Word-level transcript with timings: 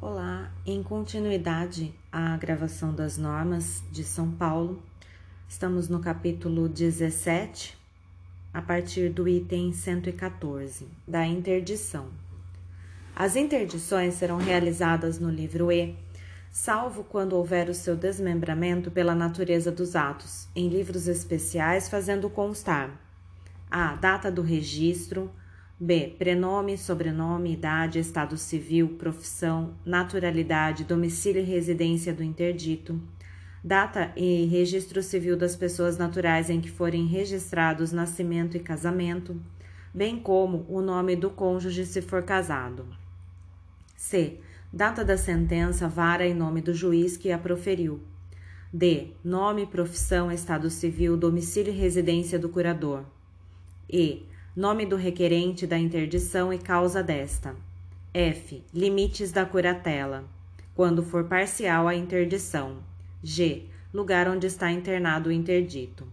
Olá, 0.00 0.52
em 0.64 0.80
continuidade 0.80 1.92
à 2.12 2.36
gravação 2.36 2.94
das 2.94 3.18
normas 3.18 3.82
de 3.90 4.04
São 4.04 4.30
Paulo, 4.30 4.80
estamos 5.48 5.88
no 5.88 5.98
capítulo 5.98 6.68
17, 6.68 7.76
a 8.54 8.62
partir 8.62 9.08
do 9.10 9.26
item 9.26 9.72
114, 9.72 10.86
da 11.06 11.26
interdição. 11.26 12.06
As 13.12 13.34
interdições 13.34 14.14
serão 14.14 14.36
realizadas 14.36 15.18
no 15.18 15.28
livro 15.28 15.72
E, 15.72 15.96
salvo 16.48 17.02
quando 17.02 17.32
houver 17.32 17.68
o 17.68 17.74
seu 17.74 17.96
desmembramento 17.96 18.92
pela 18.92 19.16
natureza 19.16 19.72
dos 19.72 19.96
atos, 19.96 20.46
em 20.54 20.68
livros 20.68 21.08
especiais, 21.08 21.88
fazendo 21.88 22.30
constar 22.30 22.96
a 23.68 23.96
data 23.96 24.30
do 24.30 24.42
registro, 24.42 25.28
B. 25.80 26.12
Prenome, 26.18 26.76
sobrenome, 26.76 27.52
idade, 27.52 28.00
estado 28.00 28.36
civil, 28.36 28.96
profissão, 28.98 29.74
naturalidade, 29.86 30.82
domicílio 30.82 31.40
e 31.40 31.44
residência 31.44 32.12
do 32.12 32.24
interdito. 32.24 33.00
Data 33.62 34.12
e 34.16 34.46
registro 34.46 35.00
civil 35.00 35.36
das 35.36 35.54
pessoas 35.54 35.96
naturais 35.96 36.50
em 36.50 36.60
que 36.60 36.68
forem 36.68 37.06
registrados 37.06 37.92
nascimento 37.92 38.56
e 38.56 38.60
casamento, 38.60 39.40
bem 39.94 40.18
como 40.18 40.66
o 40.68 40.80
nome 40.80 41.14
do 41.14 41.30
cônjuge 41.30 41.86
se 41.86 42.02
for 42.02 42.24
casado. 42.24 42.84
C. 43.96 44.40
Data 44.72 45.04
da 45.04 45.16
sentença, 45.16 45.88
vara 45.88 46.26
e 46.26 46.34
nome 46.34 46.60
do 46.60 46.74
juiz 46.74 47.16
que 47.16 47.30
a 47.30 47.38
proferiu. 47.38 48.00
D. 48.72 49.12
Nome, 49.22 49.64
profissão, 49.64 50.30
estado 50.30 50.68
civil, 50.70 51.16
domicílio 51.16 51.72
e 51.72 51.76
residência 51.76 52.36
do 52.36 52.48
curador. 52.48 53.04
E 53.88 54.26
nome 54.58 54.84
do 54.84 54.96
requerente 54.96 55.68
da 55.68 55.78
interdição 55.78 56.52
e 56.52 56.58
causa 56.58 57.00
desta. 57.00 57.54
F. 58.12 58.60
Limites 58.74 59.30
da 59.30 59.46
curatela, 59.46 60.24
quando 60.74 61.00
for 61.00 61.26
parcial 61.26 61.86
a 61.86 61.94
interdição. 61.94 62.78
G. 63.22 63.66
Lugar 63.94 64.28
onde 64.28 64.48
está 64.48 64.68
internado 64.72 65.28
o 65.28 65.32
interdito. 65.32 66.08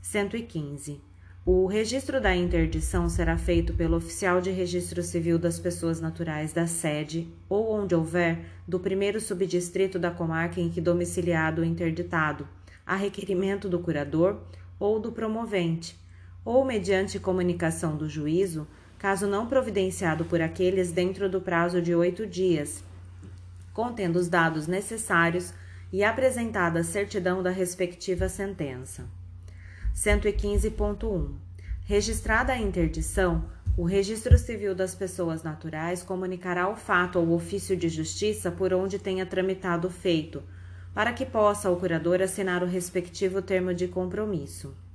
115. 0.00 1.02
O 1.44 1.66
registro 1.66 2.18
da 2.18 2.34
interdição 2.34 3.10
será 3.10 3.36
feito 3.36 3.74
pelo 3.74 3.98
oficial 3.98 4.40
de 4.40 4.50
registro 4.50 5.02
civil 5.02 5.38
das 5.38 5.58
pessoas 5.58 6.00
naturais 6.00 6.54
da 6.54 6.66
sede 6.66 7.28
ou 7.46 7.70
onde 7.70 7.94
houver 7.94 8.38
do 8.66 8.80
primeiro 8.80 9.20
subdistrito 9.20 9.98
da 9.98 10.10
comarca 10.10 10.62
em 10.62 10.70
que 10.70 10.80
domiciliado 10.80 11.60
o 11.60 11.64
interditado, 11.64 12.48
a 12.86 12.96
requerimento 12.96 13.68
do 13.68 13.78
curador 13.78 14.40
ou 14.80 14.98
do 14.98 15.12
promovente 15.12 16.05
ou 16.46 16.64
mediante 16.64 17.18
comunicação 17.18 17.96
do 17.96 18.08
juízo, 18.08 18.68
caso 18.96 19.26
não 19.26 19.48
providenciado 19.48 20.24
por 20.24 20.40
aqueles 20.40 20.92
dentro 20.92 21.28
do 21.28 21.40
prazo 21.40 21.82
de 21.82 21.92
oito 21.92 22.24
dias, 22.24 22.84
contendo 23.74 24.16
os 24.16 24.28
dados 24.28 24.68
necessários 24.68 25.52
e 25.92 26.04
apresentada 26.04 26.80
a 26.80 26.84
certidão 26.84 27.42
da 27.42 27.50
respectiva 27.50 28.28
sentença. 28.28 29.04
115.1. 29.92 31.34
Registrada 31.84 32.52
a 32.52 32.58
interdição, 32.58 33.44
o 33.76 33.82
Registro 33.82 34.38
Civil 34.38 34.74
das 34.74 34.94
Pessoas 34.94 35.42
Naturais 35.42 36.04
comunicará 36.04 36.68
o 36.68 36.76
fato 36.76 37.18
ao 37.18 37.28
ofício 37.30 37.76
de 37.76 37.88
justiça 37.88 38.52
por 38.52 38.72
onde 38.72 39.00
tenha 39.00 39.26
tramitado 39.26 39.88
o 39.88 39.90
feito, 39.90 40.44
para 40.94 41.12
que 41.12 41.26
possa 41.26 41.70
o 41.70 41.76
curador 41.76 42.22
assinar 42.22 42.62
o 42.62 42.66
respectivo 42.66 43.42
termo 43.42 43.74
de 43.74 43.88
compromisso. 43.88 44.85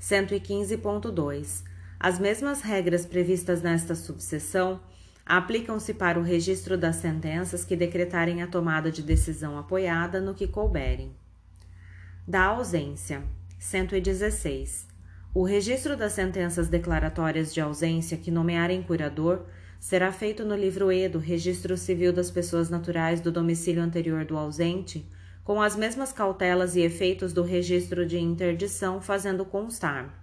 115.2. 0.00 1.62
As 1.98 2.18
mesmas 2.18 2.62
regras 2.62 3.04
previstas 3.04 3.60
nesta 3.60 3.94
subseção 3.94 4.80
aplicam-se 5.26 5.92
para 5.92 6.18
o 6.18 6.22
registro 6.22 6.78
das 6.78 6.96
sentenças 6.96 7.64
que 7.64 7.76
decretarem 7.76 8.42
a 8.42 8.46
tomada 8.46 8.90
de 8.90 9.02
decisão 9.02 9.58
apoiada 9.58 10.20
no 10.20 10.34
que 10.34 10.48
couberem. 10.48 11.14
Da 12.26 12.44
ausência. 12.44 13.22
116. 13.58 14.88
O 15.34 15.44
registro 15.44 15.96
das 15.96 16.12
sentenças 16.12 16.68
declaratórias 16.68 17.52
de 17.52 17.60
ausência 17.60 18.16
que 18.16 18.30
nomearem 18.30 18.82
curador 18.82 19.42
será 19.78 20.10
feito 20.10 20.44
no 20.44 20.56
livro 20.56 20.90
E 20.90 21.08
do 21.08 21.18
Registro 21.18 21.76
Civil 21.76 22.12
das 22.12 22.30
Pessoas 22.30 22.70
Naturais 22.70 23.20
do 23.20 23.30
domicílio 23.30 23.82
anterior 23.82 24.24
do 24.24 24.36
ausente 24.36 25.06
com 25.44 25.60
as 25.60 25.74
mesmas 25.74 26.12
cautelas 26.12 26.76
e 26.76 26.80
efeitos 26.80 27.32
do 27.32 27.42
registro 27.42 28.06
de 28.06 28.18
interdição, 28.18 29.00
fazendo 29.00 29.44
constar: 29.44 30.14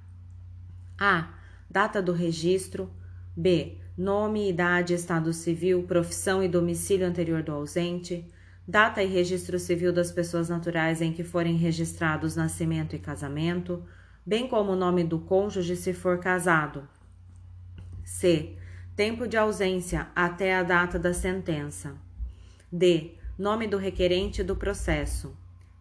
a. 0.97 1.33
Data 1.69 2.01
do 2.01 2.13
registro. 2.13 2.89
b. 3.35 3.77
Nome, 3.97 4.49
idade, 4.49 4.93
estado 4.93 5.33
civil, 5.33 5.83
profissão 5.83 6.41
e 6.41 6.47
domicílio 6.47 7.05
anterior 7.05 7.43
do 7.43 7.51
ausente. 7.51 8.25
Data 8.65 9.01
e 9.01 9.07
registro 9.07 9.57
civil 9.57 9.91
das 9.91 10.11
pessoas 10.11 10.49
naturais 10.49 11.01
em 11.01 11.11
que 11.11 11.23
forem 11.23 11.55
registrados 11.57 12.35
nascimento 12.35 12.95
e 12.95 12.99
casamento, 12.99 13.83
bem 14.25 14.47
como 14.47 14.73
o 14.73 14.75
nome 14.75 15.03
do 15.03 15.19
cônjuge 15.19 15.75
se 15.75 15.93
for 15.93 16.19
casado. 16.19 16.87
C. 18.03 18.55
Tempo 18.95 19.27
de 19.27 19.35
ausência 19.35 20.07
até 20.15 20.55
a 20.55 20.63
data 20.63 20.97
da 20.97 21.13
sentença. 21.13 21.95
D 22.71 23.16
nome 23.37 23.67
do 23.67 23.77
requerente 23.77 24.43
do 24.43 24.55
processo. 24.55 25.37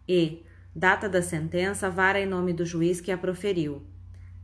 E. 0.07 0.43
Data 0.75 1.09
da 1.09 1.23
sentença, 1.23 1.89
vara 1.89 2.19
em 2.19 2.25
nome 2.25 2.53
do 2.53 2.63
juiz 2.63 3.01
que 3.01 3.11
a 3.11 3.17
proferiu. 3.17 3.81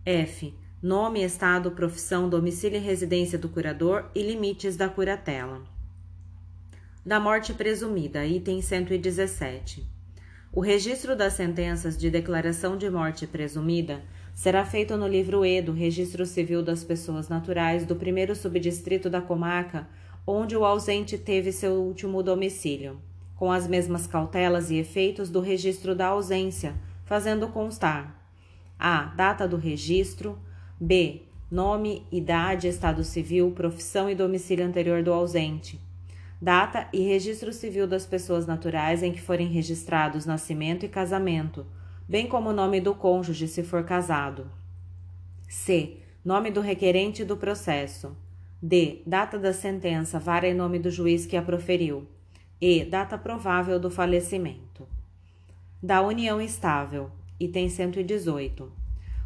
F. 0.03 0.53
Nome, 0.81 1.23
estado, 1.23 1.71
profissão, 1.71 2.27
domicílio 2.27 2.77
e 2.77 2.81
residência 2.81 3.37
do 3.37 3.47
curador 3.47 4.09
e 4.15 4.23
limites 4.23 4.75
da 4.75 4.89
curatela. 4.89 5.61
Da 7.05 7.19
morte 7.19 7.53
presumida, 7.53 8.25
item 8.25 8.61
117. 8.61 9.85
O 10.51 10.59
registro 10.59 11.15
das 11.15 11.33
sentenças 11.33 11.97
de 11.97 12.09
declaração 12.09 12.77
de 12.77 12.89
morte 12.89 13.27
presumida 13.27 14.01
será 14.33 14.65
feito 14.65 14.97
no 14.97 15.07
livro 15.07 15.45
E 15.45 15.61
do 15.61 15.71
Registro 15.71 16.25
Civil 16.25 16.63
das 16.63 16.83
Pessoas 16.83 17.29
Naturais 17.29 17.85
do 17.85 17.95
primeiro 17.95 18.35
subdistrito 18.35 19.09
da 19.09 19.21
comarca 19.21 19.87
onde 20.25 20.55
o 20.55 20.63
ausente 20.63 21.17
teve 21.17 21.51
seu 21.51 21.73
último 21.73 22.23
domicílio, 22.23 22.99
com 23.35 23.51
as 23.51 23.67
mesmas 23.67 24.07
cautelas 24.07 24.71
e 24.71 24.77
efeitos 24.77 25.29
do 25.29 25.41
registro 25.41 25.93
da 25.93 26.07
ausência, 26.07 26.75
fazendo 27.05 27.49
constar 27.49 28.23
a. 28.79 29.05
data 29.15 29.47
do 29.47 29.57
registro, 29.57 30.37
b. 30.79 31.21
nome, 31.49 32.05
idade, 32.11 32.67
estado 32.67 33.03
civil, 33.03 33.51
profissão 33.51 34.09
e 34.09 34.15
domicílio 34.15 34.65
anterior 34.65 35.03
do 35.03 35.13
ausente, 35.13 35.79
data 36.41 36.87
e 36.91 37.01
registro 37.01 37.53
civil 37.53 37.87
das 37.87 38.05
pessoas 38.05 38.45
naturais 38.45 39.01
em 39.03 39.13
que 39.13 39.21
forem 39.21 39.47
registrados 39.47 40.25
nascimento 40.25 40.85
e 40.85 40.89
casamento, 40.89 41.65
bem 42.07 42.27
como 42.27 42.49
o 42.49 42.53
nome 42.53 42.81
do 42.81 42.93
cônjuge 42.93 43.47
se 43.47 43.63
for 43.63 43.83
casado. 43.83 44.51
C. 45.47 45.97
Nome 46.25 46.51
do 46.51 46.61
requerente 46.61 47.23
do 47.23 47.37
processo. 47.37 48.15
D. 48.65 49.01
Data 49.05 49.37
da 49.37 49.51
sentença, 49.51 50.17
vara 50.17 50.47
em 50.47 50.53
nome 50.53 50.79
do 50.79 50.89
juiz 50.89 51.25
que 51.25 51.35
a 51.35 51.41
proferiu. 51.41 52.07
E. 52.61 52.85
Data 52.85 53.17
provável 53.17 53.77
do 53.77 53.89
falecimento. 53.89 54.87
Da 55.81 56.01
união 56.01 56.39
estável. 56.39 57.11
Item 57.37 57.67
118. 57.67 58.71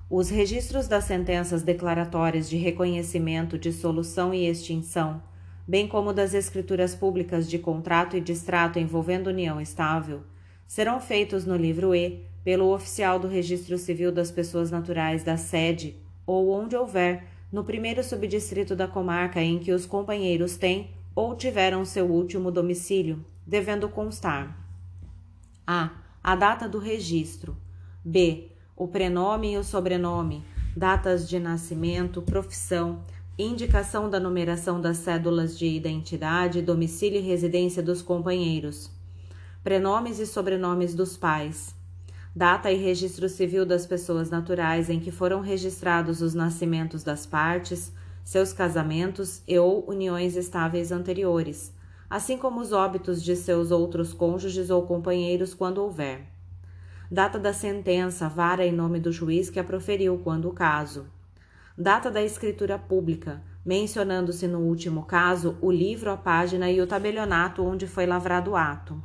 Os 0.10 0.32
registros 0.32 0.88
das 0.88 1.04
sentenças 1.04 1.62
declaratórias 1.62 2.50
de 2.50 2.58
reconhecimento, 2.58 3.60
dissolução 3.60 4.34
e 4.34 4.48
extinção, 4.48 5.22
bem 5.68 5.88
como 5.88 6.14
das 6.14 6.34
escrituras 6.34 6.96
públicas 6.96 7.48
de 7.48 7.60
contrato 7.60 8.18
e 8.18 8.22
distrato 8.22 8.80
envolvendo 8.80 9.28
união 9.28 9.62
estável, 9.62 10.22
serão 10.66 11.00
feitos 11.00 11.46
no 11.46 11.56
livro 11.56 11.94
E 11.94 12.26
pelo 12.44 12.74
oficial 12.74 13.20
do 13.20 13.28
Registro 13.28 13.78
Civil 13.78 14.12
das 14.12 14.32
Pessoas 14.32 14.72
Naturais 14.72 15.24
da 15.24 15.38
sede 15.38 15.96
ou 16.26 16.50
onde 16.50 16.76
houver 16.76 17.37
no 17.52 17.64
primeiro 17.64 18.04
subdistrito 18.04 18.76
da 18.76 18.88
comarca 18.88 19.42
em 19.42 19.60
que 19.60 19.72
os 19.72 19.86
companheiros 19.86 20.58
têm 20.58 20.92
ou 21.16 21.36
tiveram 21.36 21.86
seu 21.86 22.06
último 22.06 22.52
domicílio, 22.52 23.26
devendo 23.46 23.88
constar: 23.90 24.58
a. 25.66 25.92
a 26.24 26.36
data 26.36 26.68
do 26.68 26.80
registro, 26.80 27.56
b. 28.04 28.52
o 28.76 28.88
prenome 28.88 29.54
e 29.54 29.58
o 29.58 29.64
sobrenome, 29.64 30.44
datas 30.76 31.28
de 31.28 31.40
nascimento, 31.40 32.22
profissão, 32.22 33.04
indicação 33.40 34.10
da 34.10 34.20
numeração 34.20 34.82
das 34.82 34.98
cédulas 34.98 35.58
de 35.58 35.68
identidade, 35.68 36.62
domicílio 36.62 37.20
e 37.20 37.24
residência 37.24 37.82
dos 37.82 38.02
companheiros, 38.02 38.92
prenomes 39.64 40.20
e 40.20 40.26
sobrenomes 40.26 40.94
dos 40.94 41.16
pais, 41.16 41.77
data 42.38 42.72
e 42.72 42.76
registro 42.76 43.28
civil 43.28 43.66
das 43.66 43.88
pessoas 43.88 44.30
naturais 44.30 44.92
em 44.92 45.00
que 45.00 45.10
foram 45.10 45.42
registrados 45.42 46.22
os 46.22 46.36
nascimentos 46.36 47.04
das 47.04 47.26
partes, 47.26 47.92
seus 48.24 48.54
casamentos 48.54 49.42
e 49.48 49.58
ou 49.58 49.84
uniões 49.90 50.36
estáveis 50.36 50.92
anteriores, 50.92 51.74
assim 52.08 52.38
como 52.38 52.62
os 52.62 52.72
óbitos 52.72 53.24
de 53.24 53.36
seus 53.36 53.72
outros 53.72 54.14
cônjuges 54.14 54.70
ou 54.70 54.84
companheiros 54.84 55.56
quando 55.56 55.80
houver. 55.80 56.28
Data 57.10 57.40
da 57.40 57.52
sentença, 57.52 58.30
vara 58.30 58.64
em 58.64 58.72
nome 58.72 59.00
do 59.00 59.12
juiz 59.12 59.50
que 59.50 59.60
a 59.60 59.64
proferiu 59.64 60.20
quando 60.24 60.48
o 60.48 60.54
caso. 60.54 61.08
Data 61.76 62.12
da 62.12 62.22
escritura 62.22 62.78
pública, 62.78 63.42
mencionando-se 63.66 64.48
no 64.48 64.60
último 64.60 65.06
caso 65.06 65.58
o 65.60 65.72
livro, 65.72 66.12
a 66.12 66.18
página 66.18 66.70
e 66.70 66.80
o 66.80 66.86
tabelionato 66.86 67.64
onde 67.64 67.88
foi 67.88 68.06
lavrado 68.06 68.52
o 68.52 68.56
ato. 68.56 69.04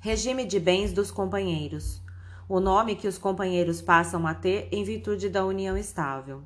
Regime 0.00 0.44
de 0.44 0.60
bens 0.60 0.92
dos 0.92 1.10
companheiros. 1.10 2.02
O 2.52 2.58
nome 2.58 2.96
que 2.96 3.06
os 3.06 3.16
companheiros 3.16 3.80
passam 3.80 4.26
a 4.26 4.34
ter 4.34 4.66
em 4.72 4.82
virtude 4.82 5.28
da 5.28 5.46
união 5.46 5.76
estável. 5.76 6.42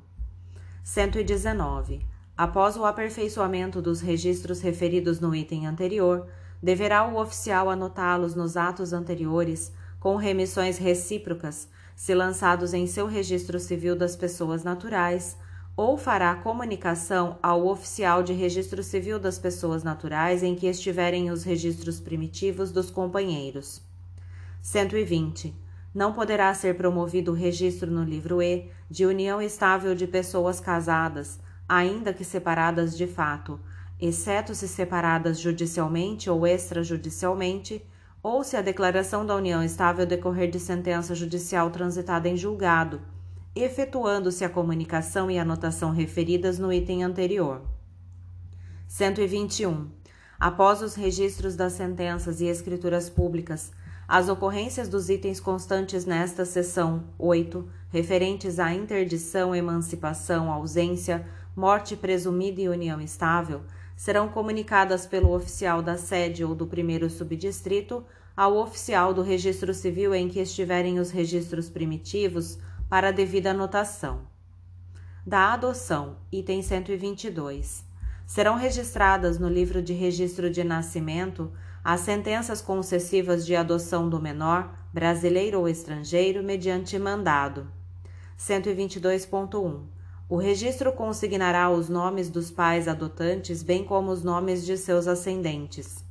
119. 0.83 2.05
Após 2.37 2.77
o 2.77 2.85
aperfeiçoamento 2.85 3.81
dos 3.81 4.01
registros 4.01 4.61
referidos 4.61 5.19
no 5.19 5.33
item 5.33 5.65
anterior, 5.65 6.27
deverá 6.61 7.07
o 7.07 7.19
oficial 7.19 7.71
anotá-los 7.71 8.35
nos 8.35 8.55
atos 8.55 8.93
anteriores 8.93 9.73
com 9.99 10.15
remissões 10.15 10.77
recíprocas, 10.77 11.67
se 11.95 12.13
lançados 12.13 12.75
em 12.75 12.85
seu 12.85 13.07
registro 13.07 13.59
civil 13.59 13.95
das 13.95 14.15
pessoas 14.15 14.63
naturais, 14.63 15.35
ou 15.75 15.97
fará 15.97 16.35
comunicação 16.35 17.39
ao 17.41 17.65
oficial 17.65 18.21
de 18.21 18.31
registro 18.31 18.83
civil 18.83 19.17
das 19.17 19.39
pessoas 19.39 19.83
naturais 19.83 20.43
em 20.43 20.53
que 20.53 20.67
estiverem 20.67 21.31
os 21.31 21.43
registros 21.43 21.99
primitivos 21.99 22.71
dos 22.71 22.91
companheiros. 22.91 23.81
120. 24.61 25.64
Não 25.95 26.11
poderá 26.11 26.53
ser 26.53 26.75
promovido 26.75 27.31
o 27.31 27.33
registro 27.33 27.89
no 27.89 28.03
livro 28.03 28.41
E 28.41 28.69
de 28.91 29.05
união 29.05 29.41
estável 29.41 29.95
de 29.95 30.05
pessoas 30.05 30.59
casadas, 30.59 31.39
ainda 31.69 32.13
que 32.13 32.25
separadas 32.25 32.97
de 32.97 33.07
fato, 33.07 33.57
exceto 33.97 34.53
se 34.53 34.67
separadas 34.67 35.39
judicialmente 35.39 36.29
ou 36.29 36.45
extrajudicialmente, 36.45 37.81
ou 38.21 38.43
se 38.43 38.57
a 38.57 38.61
declaração 38.61 39.25
da 39.25 39.37
união 39.37 39.63
estável 39.63 40.05
decorrer 40.05 40.51
de 40.51 40.59
sentença 40.59 41.15
judicial 41.15 41.71
transitada 41.71 42.27
em 42.27 42.35
julgado, 42.35 42.99
efetuando-se 43.55 44.43
a 44.43 44.49
comunicação 44.49 45.31
e 45.31 45.39
anotação 45.39 45.91
referidas 45.91 46.59
no 46.59 46.73
item 46.73 47.05
anterior. 47.05 47.61
121. 48.85 49.89
Após 50.37 50.81
os 50.81 50.93
registros 50.93 51.55
das 51.55 51.71
sentenças 51.71 52.41
e 52.41 52.47
escrituras 52.47 53.09
públicas, 53.09 53.71
as 54.07 54.29
ocorrências 54.29 54.87
dos 54.87 55.09
itens 55.09 55.39
constantes 55.39 56.05
nesta 56.05 56.45
seção 56.45 57.05
8, 57.17 57.67
referentes 57.89 58.59
à 58.59 58.73
interdição, 58.73 59.55
emancipação, 59.55 60.51
ausência, 60.51 61.25
morte 61.55 61.95
presumida 61.95 62.61
e 62.61 62.69
união 62.69 63.01
estável, 63.01 63.61
serão 63.95 64.27
comunicadas 64.27 65.07
pelo 65.07 65.33
oficial 65.33 65.81
da 65.81 65.97
sede 65.97 66.43
ou 66.43 66.53
do 66.53 66.67
primeiro 66.67 67.09
subdistrito 67.09 68.05
ao 68.35 68.57
oficial 68.57 69.13
do 69.13 69.21
registro 69.21 69.73
civil 69.73 70.13
em 70.13 70.27
que 70.27 70.39
estiverem 70.39 70.99
os 70.99 71.09
registros 71.09 71.69
primitivos 71.69 72.59
para 72.89 73.11
devida 73.11 73.51
anotação. 73.51 74.27
Da 75.25 75.53
adoção, 75.53 76.17
item 76.31 76.61
122. 76.61 77.83
Serão 78.27 78.55
registradas 78.57 79.39
no 79.39 79.47
livro 79.47 79.81
de 79.81 79.93
registro 79.93 80.49
de 80.51 80.63
nascimento 80.63 81.51
as 81.85 82.01
sentenças 82.01 82.61
concessivas 82.63 83.45
de 83.45 83.55
adoção 83.55 84.09
do 84.09 84.19
menor, 84.19 84.75
brasileiro 84.91 85.59
ou 85.59 85.69
estrangeiro, 85.69 86.41
mediante 86.41 86.97
mandado. 86.97 87.67
122.1. 88.39 89.81
O 90.27 90.35
registro 90.35 90.91
consignará 90.91 91.69
os 91.69 91.87
nomes 91.87 92.27
dos 92.27 92.49
pais 92.49 92.87
adotantes, 92.87 93.61
bem 93.61 93.83
como 93.83 94.09
os 94.09 94.23
nomes 94.23 94.65
de 94.65 94.75
seus 94.77 95.07
ascendentes. 95.07 96.03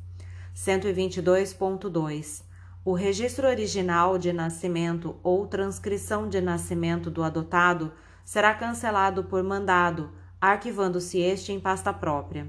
122.2. 0.55 2.45
O 2.85 2.93
registro 2.93 3.49
original 3.49 4.17
de 4.17 4.33
nascimento 4.33 5.17
ou 5.25 5.45
transcrição 5.45 6.29
de 6.29 6.41
nascimento 6.41 7.11
do 7.11 7.25
adotado 7.25 7.91
será 8.25 8.55
cancelado 8.55 9.25
por 9.25 9.43
mandado, 9.43 10.13
arquivando-se 10.41 11.19
este 11.19 11.51
em 11.51 11.59
pasta 11.59 11.93
própria. 11.93 12.47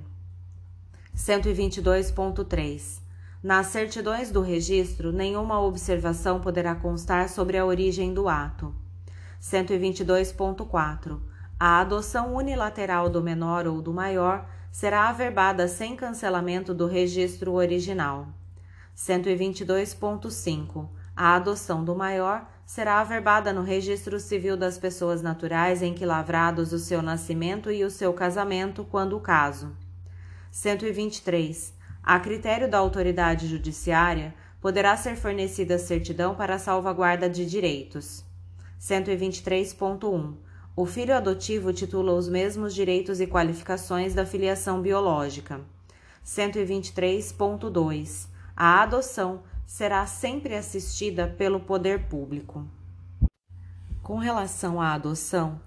122.3. 1.18 3.05
Nas 3.46 3.68
certidões 3.68 4.32
do 4.32 4.42
registro, 4.42 5.12
nenhuma 5.12 5.62
observação 5.62 6.42
poderá 6.42 6.74
constar 6.74 7.30
sobre 7.30 7.60
a 7.60 7.64
origem 7.64 8.12
do 8.12 8.28
ato. 8.28 8.74
122.4. 9.40 11.20
A 11.60 11.80
adoção 11.80 12.34
unilateral 12.34 13.08
do 13.08 13.22
menor 13.22 13.68
ou 13.68 13.84
do 13.84 13.94
maior 13.94 14.50
será 14.72 15.10
averbada 15.10 15.68
sem 15.68 15.96
cancelamento 15.96 16.74
do 16.74 16.88
registro 16.88 17.54
original. 17.54 18.30
122.5. 18.98 20.90
A 21.16 21.36
adoção 21.36 21.86
do 21.86 21.94
maior 21.94 22.50
será 22.66 23.00
averbada 23.00 23.54
no 23.54 23.62
registro 23.62 24.20
civil 24.20 24.58
das 24.58 24.80
pessoas 24.80 25.22
naturais 25.22 25.84
em 25.84 25.94
que 25.94 26.04
lavrados 26.04 26.74
o 26.74 26.80
seu 26.80 27.00
nascimento 27.00 27.70
e 27.70 27.84
o 27.84 27.92
seu 27.92 28.12
casamento, 28.12 28.84
quando 28.84 29.16
o 29.16 29.22
caso. 29.22 29.72
123. 30.50 31.75
A 32.06 32.20
critério 32.20 32.70
da 32.70 32.78
autoridade 32.78 33.48
judiciária, 33.48 34.34
poderá 34.62 34.96
ser 34.96 35.16
fornecida 35.16 35.80
certidão 35.80 36.36
para 36.36 36.60
salvaguarda 36.60 37.30
de 37.30 37.46
direitos. 37.46 38.24
123.1 38.80 40.46
o 40.78 40.86
filho 40.86 41.16
adotivo 41.16 41.72
titula 41.72 42.12
os 42.12 42.28
mesmos 42.28 42.76
direitos 42.76 43.22
e 43.22 43.28
qualificações 43.28 44.14
da 44.14 44.26
filiação 44.26 44.82
biológica. 44.82 45.62
123.2. 46.26 48.28
A 48.54 48.84
adoção 48.84 49.44
será 49.66 50.06
sempre 50.06 50.54
assistida 50.54 51.30
pelo 51.30 51.62
poder 51.62 52.10
público. 52.10 52.68
Com 54.04 54.18
relação 54.18 54.82
à 54.82 54.94
adoção, 54.94 55.62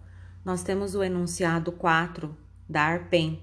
nós 0.45 0.63
temos 0.63 0.95
o 0.95 1.03
enunciado 1.03 1.73
4 1.73 2.37
da 2.69 2.83
ARPEN, 2.83 3.43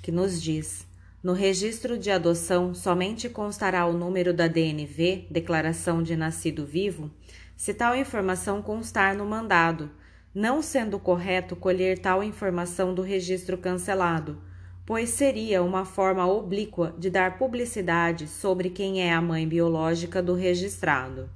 que 0.00 0.12
nos 0.12 0.40
diz: 0.40 0.86
no 1.22 1.32
registro 1.32 1.98
de 1.98 2.10
adoção 2.10 2.74
somente 2.74 3.28
constará 3.28 3.86
o 3.86 3.92
número 3.92 4.34
da 4.34 4.48
DNV, 4.48 5.26
declaração 5.30 6.02
de 6.02 6.16
nascido 6.16 6.66
vivo, 6.66 7.10
se 7.56 7.72
tal 7.72 7.94
informação 7.94 8.60
constar 8.60 9.16
no 9.16 9.24
mandado 9.24 9.90
não 10.34 10.62
sendo 10.62 10.98
correto 10.98 11.54
colher 11.54 11.98
tal 11.98 12.22
informação 12.22 12.94
do 12.94 13.02
registro 13.02 13.58
cancelado, 13.58 14.38
pois 14.86 15.10
seria 15.10 15.62
uma 15.62 15.84
forma 15.84 16.26
oblíqua 16.26 16.94
de 16.98 17.10
dar 17.10 17.38
publicidade 17.38 18.26
sobre 18.26 18.70
quem 18.70 19.02
é 19.02 19.12
a 19.12 19.20
mãe 19.20 19.46
biológica 19.46 20.22
do 20.22 20.34
registrado. 20.34 21.28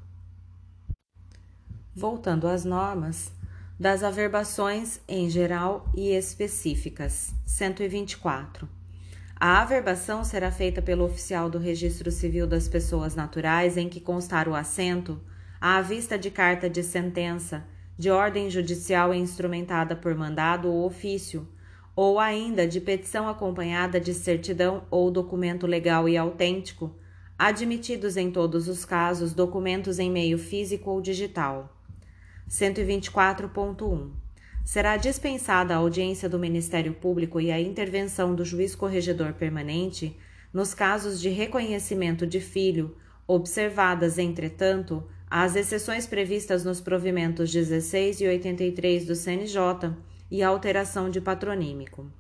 Voltando 1.94 2.48
às 2.48 2.64
normas, 2.64 3.30
das 3.78 4.02
averbações 4.02 5.00
em 5.06 5.28
geral 5.28 5.86
e 5.94 6.10
específicas. 6.10 7.34
124. 7.44 8.75
A 9.38 9.60
averbação 9.60 10.24
será 10.24 10.50
feita 10.50 10.80
pelo 10.80 11.04
oficial 11.04 11.50
do 11.50 11.58
Registro 11.58 12.10
Civil 12.10 12.46
das 12.46 12.68
Pessoas 12.68 13.14
Naturais 13.14 13.76
em 13.76 13.86
que 13.86 14.00
constar 14.00 14.48
o 14.48 14.54
assento, 14.54 15.20
à 15.60 15.82
vista 15.82 16.18
de 16.18 16.30
carta 16.30 16.70
de 16.70 16.82
sentença 16.82 17.62
de 17.98 18.10
ordem 18.10 18.48
judicial 18.48 19.12
instrumentada 19.12 19.94
por 19.94 20.14
mandado 20.14 20.72
ou 20.72 20.86
ofício, 20.86 21.46
ou 21.94 22.18
ainda 22.18 22.66
de 22.66 22.80
petição 22.80 23.28
acompanhada 23.28 24.00
de 24.00 24.14
certidão 24.14 24.84
ou 24.90 25.10
documento 25.10 25.66
legal 25.66 26.08
e 26.08 26.16
autêntico, 26.16 26.96
admitidos 27.38 28.16
em 28.16 28.30
todos 28.30 28.68
os 28.68 28.86
casos 28.86 29.34
documentos 29.34 29.98
em 29.98 30.10
meio 30.10 30.38
físico 30.38 30.90
ou 30.90 31.02
digital. 31.02 31.76
124.1 32.48 34.25
Será 34.66 34.96
dispensada 34.96 35.74
a 35.74 35.76
audiência 35.76 36.28
do 36.28 36.40
Ministério 36.40 36.92
Público 36.92 37.40
e 37.40 37.52
a 37.52 37.60
intervenção 37.60 38.34
do 38.34 38.44
juiz 38.44 38.74
corregedor 38.74 39.32
permanente 39.32 40.18
nos 40.52 40.74
casos 40.74 41.20
de 41.20 41.28
reconhecimento 41.28 42.26
de 42.26 42.40
filho, 42.40 42.96
observadas, 43.28 44.18
entretanto, 44.18 45.08
as 45.30 45.54
exceções 45.54 46.04
previstas 46.04 46.64
nos 46.64 46.80
provimentos 46.80 47.52
16 47.52 48.22
e 48.22 48.26
83 48.26 49.06
do 49.06 49.14
CNJ 49.14 49.94
e 50.28 50.42
a 50.42 50.48
alteração 50.48 51.08
de 51.10 51.20
patronímico. 51.20 52.10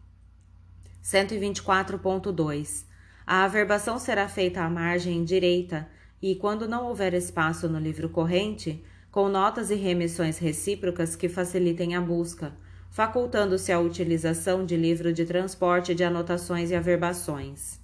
124.2. 1.02 2.84
A 3.26 3.42
averbação 3.42 3.98
será 3.98 4.28
feita 4.28 4.62
à 4.62 4.70
margem 4.70 5.24
direita 5.24 5.88
e, 6.22 6.36
quando 6.36 6.68
não 6.68 6.86
houver 6.86 7.12
espaço 7.12 7.68
no 7.68 7.80
livro 7.80 8.08
corrente, 8.08 8.84
com 9.16 9.30
notas 9.30 9.70
e 9.70 9.74
remissões 9.74 10.36
recíprocas 10.36 11.16
que 11.16 11.26
facilitem 11.26 11.96
a 11.96 12.02
busca, 12.02 12.52
facultando-se 12.90 13.72
a 13.72 13.80
utilização 13.80 14.62
de 14.62 14.76
livro 14.76 15.10
de 15.10 15.24
transporte 15.24 15.94
de 15.94 16.04
anotações 16.04 16.70
e 16.70 16.74
averbações. 16.74 17.80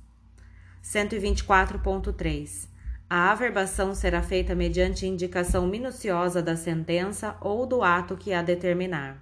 124.3. 0.85 2.69
A 3.09 3.33
averbação 3.33 3.95
será 3.95 4.21
feita 4.21 4.55
mediante 4.55 5.07
indicação 5.07 5.67
minuciosa 5.67 6.43
da 6.43 6.55
sentença 6.55 7.35
ou 7.41 7.65
do 7.65 7.83
ato 7.83 8.15
que 8.15 8.35
a 8.35 8.43
determinar. 8.43 9.17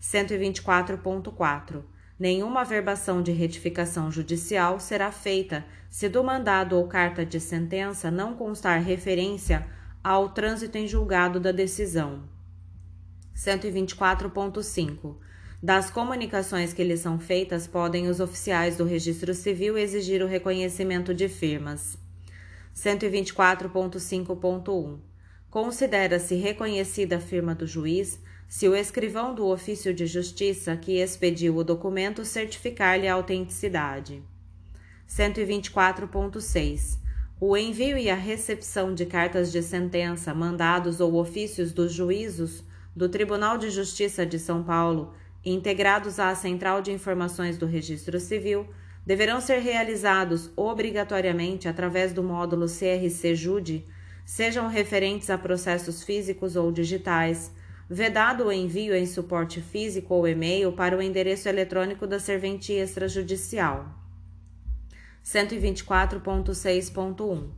124.4. 0.00 1.82
Nenhuma 2.16 2.60
averbação 2.60 3.20
de 3.20 3.32
retificação 3.32 4.08
judicial 4.08 4.78
será 4.78 5.10
feita 5.10 5.64
se 5.90 6.08
do 6.08 6.22
mandado 6.22 6.76
ou 6.76 6.86
carta 6.86 7.26
de 7.26 7.40
sentença 7.40 8.08
não 8.08 8.36
constar 8.36 8.80
referência 8.80 9.66
ao 10.04 10.28
trânsito 10.28 10.76
em 10.76 10.86
julgado 10.86 11.40
da 11.40 11.50
decisão. 11.50 12.22
124.5. 13.34 15.16
Das 15.62 15.88
comunicações 15.88 16.74
que 16.74 16.84
lhes 16.84 17.00
são 17.00 17.18
feitas, 17.18 17.66
podem 17.66 18.08
os 18.08 18.20
oficiais 18.20 18.76
do 18.76 18.84
Registro 18.84 19.32
Civil 19.32 19.78
exigir 19.78 20.22
o 20.22 20.26
reconhecimento 20.26 21.14
de 21.14 21.26
firmas. 21.26 21.96
124.5.1 22.76 24.98
Considera-se 25.48 26.34
reconhecida 26.34 27.16
a 27.16 27.20
firma 27.20 27.54
do 27.54 27.66
juiz 27.66 28.20
se 28.46 28.68
o 28.68 28.76
escrivão 28.76 29.34
do 29.34 29.46
ofício 29.46 29.94
de 29.94 30.06
justiça 30.06 30.76
que 30.76 31.00
expediu 31.00 31.56
o 31.56 31.64
documento 31.64 32.26
certificar-lhe 32.26 33.08
a 33.08 33.14
autenticidade. 33.14 34.22
124.6 35.08 37.03
o 37.46 37.58
envio 37.58 37.98
e 37.98 38.08
a 38.08 38.14
recepção 38.14 38.94
de 38.94 39.04
cartas 39.04 39.52
de 39.52 39.62
sentença, 39.62 40.32
mandados 40.32 40.98
ou 40.98 41.16
ofícios 41.16 41.74
dos 41.74 41.92
juízos 41.92 42.64
do 42.96 43.06
Tribunal 43.06 43.58
de 43.58 43.68
Justiça 43.68 44.24
de 44.24 44.38
São 44.38 44.62
Paulo, 44.62 45.12
integrados 45.44 46.18
à 46.18 46.34
Central 46.34 46.80
de 46.80 46.90
Informações 46.90 47.58
do 47.58 47.66
Registro 47.66 48.18
Civil, 48.18 48.66
deverão 49.04 49.42
ser 49.42 49.58
realizados 49.58 50.50
obrigatoriamente 50.56 51.68
através 51.68 52.14
do 52.14 52.22
módulo 52.22 52.64
CRC-JUDE, 52.64 53.84
sejam 54.24 54.66
referentes 54.66 55.28
a 55.28 55.36
processos 55.36 56.02
físicos 56.02 56.56
ou 56.56 56.72
digitais, 56.72 57.52
vedado 57.90 58.46
o 58.46 58.52
envio 58.52 58.96
em 58.96 59.04
suporte 59.04 59.60
físico 59.60 60.14
ou 60.14 60.26
e-mail 60.26 60.72
para 60.72 60.96
o 60.96 61.02
endereço 61.02 61.46
eletrônico 61.46 62.06
da 62.06 62.18
serventia 62.18 62.82
extrajudicial. 62.82 64.03
124.6.1. 65.24 67.48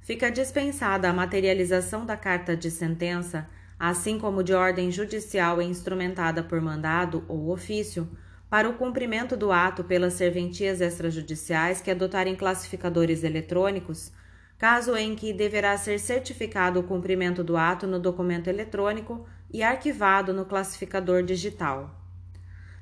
Fica 0.00 0.30
dispensada 0.30 1.10
a 1.10 1.12
materialização 1.12 2.06
da 2.06 2.16
carta 2.16 2.56
de 2.56 2.70
sentença, 2.70 3.50
assim 3.78 4.18
como 4.18 4.42
de 4.44 4.54
ordem 4.54 4.90
judicial 4.92 5.60
instrumentada 5.60 6.44
por 6.44 6.60
mandado 6.60 7.24
ou 7.26 7.50
ofício, 7.50 8.08
para 8.48 8.68
o 8.68 8.74
cumprimento 8.74 9.36
do 9.36 9.50
ato 9.50 9.82
pelas 9.82 10.12
serventias 10.12 10.80
extrajudiciais 10.80 11.80
que 11.80 11.90
adotarem 11.90 12.36
classificadores 12.36 13.24
eletrônicos, 13.24 14.12
caso 14.56 14.96
em 14.96 15.16
que 15.16 15.32
deverá 15.32 15.76
ser 15.76 15.98
certificado 15.98 16.78
o 16.78 16.84
cumprimento 16.84 17.42
do 17.42 17.56
ato 17.56 17.88
no 17.88 17.98
documento 17.98 18.46
eletrônico 18.46 19.26
e 19.52 19.64
arquivado 19.64 20.32
no 20.32 20.44
classificador 20.44 21.24
digital. 21.24 22.00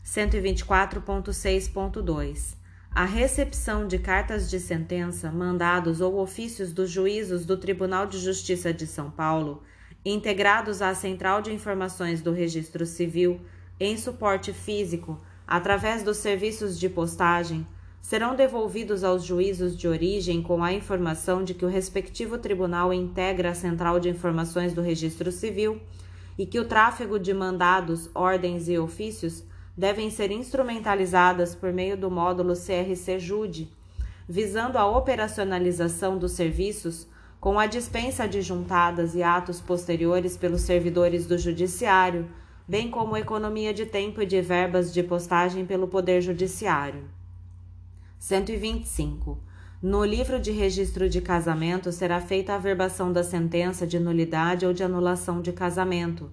124.6.2 0.05 2.63
a 2.95 3.05
recepção 3.05 3.89
de 3.89 3.99
cartas 3.99 4.49
de 4.49 4.61
sentença, 4.61 5.33
mandados 5.33 6.01
ou 6.01 6.21
ofícios 6.21 6.73
dos 6.73 6.89
juízos 6.89 7.45
do 7.45 7.57
Tribunal 7.57 8.07
de 8.07 8.21
Justiça 8.21 8.73
de 8.73 8.87
São 8.87 9.11
Paulo, 9.11 9.65
integrados 10.05 10.81
à 10.81 10.95
Central 10.95 11.43
de 11.43 11.53
Informações 11.53 12.23
do 12.23 12.31
Registro 12.31 12.87
Civil, 12.87 13.41
em 13.81 13.97
suporte 13.97 14.53
físico, 14.53 15.21
através 15.45 16.05
dos 16.05 16.19
serviços 16.19 16.79
de 16.79 16.89
postagem, 16.89 17.67
serão 18.01 18.37
devolvidos 18.37 19.03
aos 19.03 19.25
juízos 19.25 19.77
de 19.77 19.89
origem 19.89 20.41
com 20.41 20.63
a 20.63 20.73
informação 20.73 21.43
de 21.43 21.53
que 21.53 21.65
o 21.65 21.69
respectivo 21.69 22.39
tribunal 22.39 22.93
integra 22.93 23.51
a 23.51 23.55
Central 23.55 23.99
de 23.99 24.09
Informações 24.09 24.73
do 24.73 24.81
Registro 24.81 25.33
Civil 25.33 25.81
e 26.39 26.47
que 26.47 26.61
o 26.61 26.69
tráfego 26.69 27.19
de 27.19 27.35
mandados, 27.35 28.09
ordens 28.15 28.69
e 28.69 28.79
ofícios 28.79 29.43
devem 29.77 30.11
ser 30.11 30.31
instrumentalizadas 30.31 31.55
por 31.55 31.73
meio 31.73 31.97
do 31.97 32.11
módulo 32.11 32.55
CRC-JUDE, 32.55 33.73
visando 34.29 34.79
a 34.79 34.87
operacionalização 34.87 36.17
dos 36.17 36.33
serviços 36.33 37.07
com 37.41 37.59
a 37.59 37.67
dispensa 37.67 38.27
de 38.27 38.41
juntadas 38.41 39.15
e 39.15 39.23
atos 39.23 39.61
posteriores 39.61 40.37
pelos 40.37 40.63
servidores 40.63 41.27
do 41.27 41.37
Judiciário, 41.37 42.27
bem 42.67 42.91
como 42.91 43.17
economia 43.17 43.75
de 43.75 43.85
tempo 43.85 44.23
e 44.23 44.27
de 44.27 44.41
verbas 44.41 44.93
de 44.93 45.03
postagem 45.03 45.67
pelo 45.67 45.87
Poder 45.87 46.23
Judiciário. 46.23 47.05
125. 48.19 49.39
No 49.83 50.03
livro 50.03 50.41
de 50.41 50.51
registro 50.51 51.11
de 51.11 51.21
casamento 51.21 51.93
será 51.93 52.19
feita 52.19 52.55
a 52.55 52.59
verbação 52.59 53.13
da 53.13 53.23
sentença 53.23 53.87
de 53.87 54.01
nulidade 54.01 54.65
ou 54.65 54.73
de 54.73 54.83
anulação 54.83 55.43
de 55.43 55.53
casamento, 55.53 56.31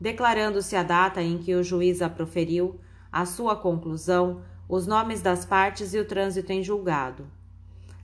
declarando-se 0.00 0.74
a 0.74 0.82
data 0.82 1.20
em 1.20 1.36
que 1.36 1.54
o 1.54 1.62
juiz 1.62 2.00
a 2.00 2.08
proferiu, 2.08 2.80
a 3.14 3.24
sua 3.24 3.54
conclusão, 3.54 4.40
os 4.68 4.88
nomes 4.88 5.22
das 5.22 5.44
partes 5.44 5.94
e 5.94 6.00
o 6.00 6.04
trânsito 6.04 6.52
em 6.52 6.64
julgado. 6.64 7.24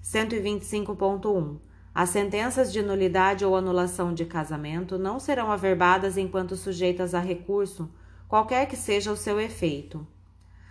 125.1. 0.05 1.57
As 1.93 2.11
sentenças 2.11 2.73
de 2.73 2.81
nulidade 2.81 3.45
ou 3.45 3.57
anulação 3.57 4.15
de 4.15 4.25
casamento 4.25 4.97
não 4.97 5.19
serão 5.19 5.51
averbadas 5.51 6.17
enquanto 6.17 6.55
sujeitas 6.55 7.13
a 7.13 7.19
recurso, 7.19 7.91
qualquer 8.29 8.67
que 8.67 8.77
seja 8.77 9.11
o 9.11 9.17
seu 9.17 9.41
efeito. 9.41 10.07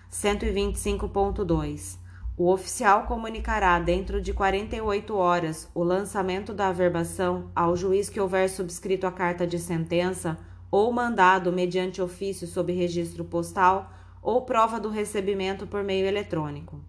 125.2. 0.09 1.97
O 2.37 2.49
oficial 2.49 3.03
comunicará 3.03 3.77
dentro 3.77 4.21
de 4.21 4.31
48 4.31 5.13
horas 5.17 5.69
o 5.75 5.83
lançamento 5.83 6.53
da 6.53 6.69
averbação 6.69 7.51
ao 7.53 7.75
juiz 7.75 8.09
que 8.09 8.21
houver 8.21 8.49
subscrito 8.49 9.05
a 9.05 9.11
carta 9.11 9.45
de 9.45 9.59
sentença 9.59 10.37
ou 10.71 10.93
mandado 10.93 11.51
mediante 11.51 12.01
ofício 12.01 12.47
sob 12.47 12.71
registro 12.71 13.25
postal 13.25 13.98
ou 14.21 14.41
prova 14.41 14.79
do 14.79 14.89
recebimento 14.89 15.65
por 15.65 15.83
meio 15.83 16.05
eletrônico. 16.05 16.79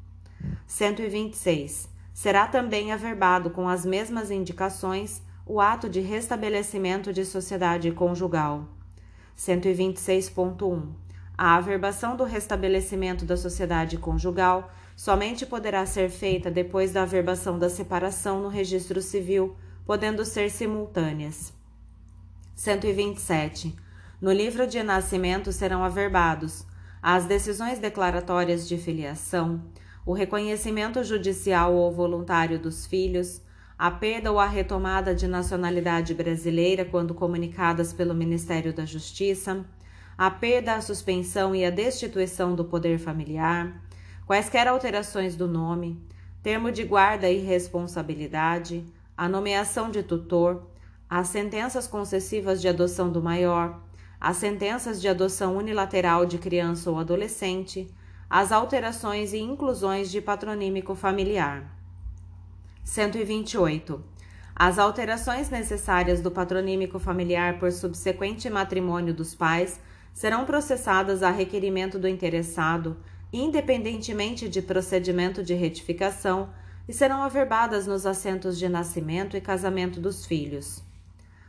126. 0.66 1.88
Será 2.12 2.46
também 2.46 2.92
averbado 2.92 3.50
com 3.50 3.68
as 3.68 3.84
mesmas 3.84 4.30
indicações 4.30 5.22
o 5.46 5.60
ato 5.60 5.88
de 5.88 6.00
restabelecimento 6.00 7.12
de 7.12 7.25
sociedade 7.25 7.90
conjugal. 7.90 8.68
126.1. 9.37 10.88
A 11.37 11.56
averbação 11.56 12.16
do 12.16 12.25
restabelecimento 12.25 13.25
da 13.25 13.37
sociedade 13.37 13.96
conjugal 13.96 14.70
somente 14.94 15.46
poderá 15.46 15.87
ser 15.87 16.10
feita 16.10 16.50
depois 16.50 16.92
da 16.92 17.02
averbação 17.02 17.58
da 17.58 17.70
separação 17.70 18.42
no 18.42 18.49
registro 18.49 19.00
civil, 19.00 19.56
podendo 19.87 20.25
ser 20.25 20.50
simultâneas. 20.50 21.52
127. 22.54 23.75
No 24.20 24.30
livro 24.30 24.66
de 24.66 24.82
nascimento 24.82 25.50
serão 25.50 25.82
averbados 25.82 26.66
as 27.02 27.25
decisões 27.25 27.78
declaratórias 27.78 28.69
de 28.69 28.76
filiação, 28.76 29.62
o 30.04 30.12
reconhecimento 30.12 31.02
judicial 31.02 31.75
ou 31.75 31.90
voluntário 31.90 32.59
dos 32.59 32.87
filhos, 32.87 33.42
a 33.78 33.90
perda 33.90 34.30
ou 34.30 34.38
a 34.38 34.47
retomada 34.47 35.14
de 35.14 35.26
nacionalidade 35.26 36.12
brasileira 36.12 36.85
quando 36.85 37.14
comunicadas 37.14 37.92
pelo 37.92 38.14
Ministério 38.14 38.75
da 38.75 38.85
Justiça, 38.85 39.64
a 40.19 40.30
perda, 40.30 40.75
a 40.75 40.80
suspensão 40.83 41.54
e 41.54 41.64
a 41.64 41.71
destituição 41.71 42.54
do 42.54 42.66
poder 42.66 42.99
familiar, 42.99 43.83
quaisquer 44.26 44.69
alterações 44.69 45.35
do 45.35 45.49
nome, 45.49 45.99
termo 46.42 46.71
de 46.71 46.85
guarda 46.85 47.30
e 47.30 47.38
responsabilidade, 47.38 48.85
a 49.16 49.26
nomeação 49.28 49.90
de 49.90 50.02
tutor, 50.02 50.66
as 51.09 51.28
sentenças 51.28 51.87
concessivas 51.87 52.61
de 52.61 52.69
adoção 52.69 53.11
do 53.11 53.23
maior, 53.23 53.80
as 54.20 54.36
sentenças 54.36 55.00
de 55.00 55.08
adoção 55.08 55.56
unilateral 55.56 56.26
de 56.26 56.36
criança 56.36 56.90
ou 56.90 56.98
adolescente, 56.98 57.88
as 58.28 58.52
alterações 58.52 59.32
e 59.32 59.38
inclusões 59.38 60.10
de 60.10 60.20
patronímico 60.20 60.94
familiar. 60.94 61.74
128. 62.84 64.04
As 64.54 64.78
alterações 64.78 65.48
necessárias 65.48 66.20
do 66.20 66.30
patronímico 66.30 66.98
familiar 66.98 67.58
por 67.58 67.72
subsequente 67.72 68.50
matrimônio 68.50 69.14
dos 69.14 69.34
pais 69.34 69.80
serão 70.12 70.44
processadas 70.44 71.22
a 71.22 71.30
requerimento 71.30 71.98
do 71.98 72.06
interessado, 72.06 72.98
independentemente 73.32 74.50
de 74.50 74.60
procedimento 74.60 75.42
de 75.42 75.54
retificação, 75.54 76.50
e 76.86 76.92
serão 76.92 77.22
averbadas 77.22 77.86
nos 77.86 78.04
assentos 78.04 78.58
de 78.58 78.68
nascimento 78.68 79.34
e 79.34 79.40
casamento 79.40 79.98
dos 79.98 80.26
filhos. 80.26 80.82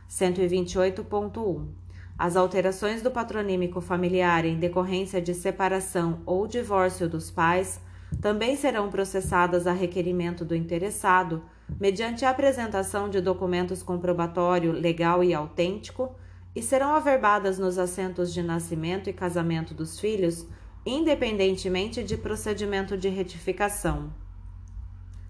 128.1 0.08 1.81
as 2.18 2.36
alterações 2.36 3.02
do 3.02 3.10
patronímico 3.10 3.80
familiar 3.80 4.44
em 4.44 4.58
decorrência 4.58 5.20
de 5.20 5.34
separação 5.34 6.20
ou 6.26 6.46
divórcio 6.46 7.08
dos 7.08 7.30
pais 7.30 7.80
também 8.20 8.56
serão 8.56 8.90
processadas 8.90 9.66
a 9.66 9.72
requerimento 9.72 10.44
do 10.44 10.54
interessado, 10.54 11.42
mediante 11.80 12.24
a 12.24 12.30
apresentação 12.30 13.08
de 13.08 13.20
documentos 13.20 13.82
comprobatório 13.82 14.70
legal 14.72 15.24
e 15.24 15.32
autêntico, 15.32 16.14
e 16.54 16.62
serão 16.62 16.94
averbadas 16.94 17.58
nos 17.58 17.78
assentos 17.78 18.32
de 18.32 18.42
nascimento 18.42 19.08
e 19.08 19.12
casamento 19.12 19.72
dos 19.72 19.98
filhos, 19.98 20.46
independentemente 20.84 22.04
de 22.04 22.16
procedimento 22.16 22.96
de 22.96 23.08
retificação. 23.08 24.12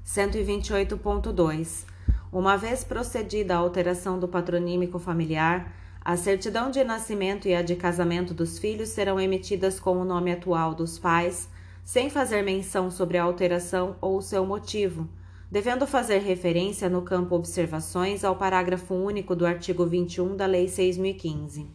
128.2. 0.05 1.87
Uma 2.33 2.57
vez 2.57 2.83
procedida 2.83 3.55
a 3.55 3.59
alteração 3.59 4.19
do 4.19 4.27
patronímico 4.27 4.99
familiar, 4.99 5.73
a 6.05 6.17
certidão 6.17 6.71
de 6.71 6.83
nascimento 6.83 7.47
e 7.47 7.55
a 7.55 7.63
de 7.63 7.77
casamento 7.77 8.35
dos 8.35 8.59
filhos 8.59 8.89
serão 8.89 9.21
emitidas 9.21 9.79
com 9.79 9.97
o 9.99 10.05
nome 10.05 10.33
atual 10.33 10.75
dos 10.75 10.99
pais, 10.99 11.49
sem 11.85 12.11
fazer 12.11 12.43
menção 12.43 12.91
sobre 12.91 13.19
a 13.19 13.23
alteração 13.23 13.97
ou 14.01 14.21
seu 14.21 14.45
motivo, 14.45 15.09
devendo 15.51 15.87
fazer 15.87 16.19
referência 16.19 16.89
no 16.89 17.03
campo 17.03 17.37
Observações 17.37 18.25
ao 18.25 18.35
parágrafo 18.35 18.95
único 18.95 19.37
do 19.37 19.47
artigo 19.47 19.87
21 19.87 20.37
da 20.37 20.47
Lei 20.47 20.67
6015. 20.67 21.71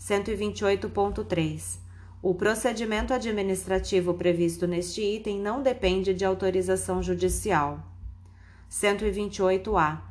128.3. 0.00 1.78
O 2.20 2.34
procedimento 2.34 3.14
administrativo 3.14 4.14
previsto 4.14 4.66
neste 4.66 5.00
item 5.00 5.38
não 5.38 5.62
depende 5.62 6.12
de 6.12 6.24
autorização 6.24 7.00
judicial. 7.00 7.78
128-A. 8.68 10.07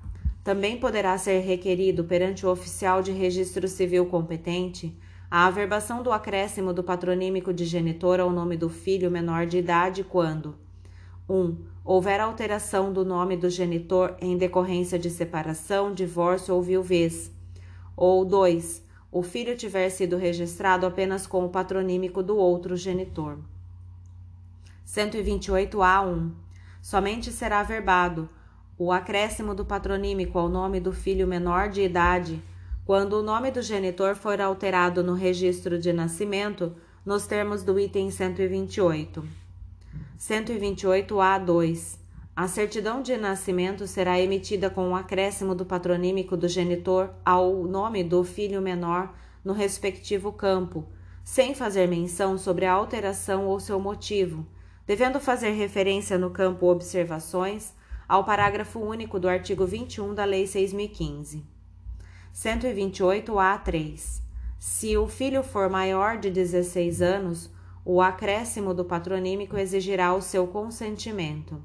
Também 0.48 0.78
poderá 0.78 1.18
ser 1.18 1.40
requerido 1.40 2.06
perante 2.06 2.46
o 2.46 2.50
oficial 2.50 3.02
de 3.02 3.12
registro 3.12 3.68
civil 3.68 4.06
competente 4.06 4.98
a 5.30 5.46
averbação 5.46 6.02
do 6.02 6.10
acréscimo 6.10 6.72
do 6.72 6.82
patronímico 6.82 7.54
de 7.54 7.66
genitor 7.66 8.22
ao 8.22 8.30
nome 8.30 8.56
do 8.56 8.70
filho 8.70 9.12
menor 9.12 9.46
de 9.46 9.58
idade 9.58 10.06
quando 10.06 10.56
1. 11.28 11.36
Um, 11.36 11.58
houver 11.84 12.22
alteração 12.22 12.94
do 12.94 13.04
nome 13.04 13.36
do 13.36 13.50
genitor 13.50 14.16
em 14.22 14.38
decorrência 14.38 14.98
de 14.98 15.10
separação, 15.10 15.94
divórcio 15.94 16.56
ou 16.56 16.62
viuvez. 16.62 17.30
Ou 17.98 18.24
2 18.24 18.82
o 19.12 19.22
filho 19.22 19.54
tiver 19.54 19.90
sido 19.90 20.16
registrado 20.16 20.86
apenas 20.86 21.28
com 21.28 21.44
o 21.44 21.50
patronímico 21.50 22.24
do 22.24 22.38
outro 22.38 22.78
genitor. 22.78 23.38
128A1. 24.88 26.32
Somente 26.82 27.34
será 27.34 27.62
verbado 27.64 28.30
o 28.78 28.92
acréscimo 28.92 29.56
do 29.56 29.66
patronímico 29.66 30.38
ao 30.38 30.48
nome 30.48 30.80
do 30.80 30.92
filho 30.92 31.28
menor 31.28 31.70
de 31.70 31.82
idade 31.82 32.42
quando 32.86 33.14
o 33.14 33.24
nome 33.24 33.52
do 33.52 33.62
genitor 33.62 34.16
for 34.16 34.40
alterado 34.40 35.04
no 35.04 35.14
registro 35.14 35.78
de 35.78 35.92
nascimento 35.92 36.74
nos 37.06 37.26
termos 37.26 37.64
do 37.64 37.80
item 37.80 38.10
128. 38.12 39.28
128A2. 40.20 41.98
A 42.36 42.48
certidão 42.48 43.02
de 43.02 43.18
nascimento 43.18 43.88
será 43.88 44.20
emitida 44.20 44.70
com 44.70 44.92
o 44.92 44.96
acréscimo 44.96 45.56
do 45.56 45.66
patronímico 45.66 46.38
do 46.38 46.48
genitor 46.48 47.10
ao 47.26 47.64
nome 47.64 48.04
do 48.04 48.24
filho 48.24 48.62
menor 48.62 49.14
no 49.44 49.54
respectivo 49.54 50.32
campo, 50.32 50.86
sem 51.24 51.56
fazer 51.56 51.88
menção 51.88 52.38
sobre 52.38 52.66
a 52.66 52.74
alteração 52.74 53.48
ou 53.48 53.60
seu 53.60 53.80
motivo, 53.80 54.46
devendo 54.86 55.20
fazer 55.20 55.52
referência 55.52 56.18
no 56.18 56.30
campo 56.30 56.68
Observações 56.68 57.74
ao 58.08 58.24
parágrafo 58.24 58.80
único 58.80 59.20
do 59.20 59.28
artigo 59.28 59.66
21 59.66 60.14
da 60.14 60.24
Lei 60.24 60.48
6015. 60.48 61.44
128-A3. 62.34 64.22
Se 64.60 64.96
o 64.98 65.08
filho 65.08 65.44
for 65.44 65.70
maior 65.70 66.18
de 66.18 66.30
16 66.30 67.02
anos, 67.02 67.50
o 67.84 68.02
acréscimo 68.02 68.74
do 68.74 68.86
patronímico 68.86 69.58
exigirá 69.58 70.14
o 70.14 70.22
seu 70.22 70.48
consentimento. 70.48 71.62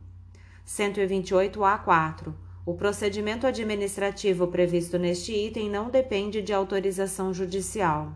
128-A4. 0.66 2.32
O 2.64 2.74
procedimento 2.74 3.46
administrativo 3.46 4.46
previsto 4.46 4.98
neste 4.98 5.32
item 5.32 5.68
não 5.68 5.90
depende 5.90 6.40
de 6.40 6.52
autorização 6.52 7.34
judicial. 7.34 8.12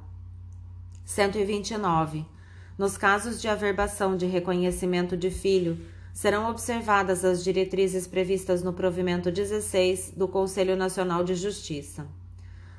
129. 1.05 2.25
Nos 2.79 2.97
casos 2.97 3.41
de 3.41 3.49
averbação 3.49 4.17
de 4.17 4.27
reconhecimento 4.27 5.17
de 5.17 5.31
filho, 5.31 5.79
serão 6.17 6.49
observadas 6.49 7.27
as 7.27 7.45
diretrizes 7.45 8.07
previstas 8.07 8.63
no 8.63 8.73
provimento 8.73 9.31
16 9.31 10.15
do 10.17 10.27
Conselho 10.27 10.75
Nacional 10.75 11.23
de 11.23 11.35
Justiça. 11.35 12.07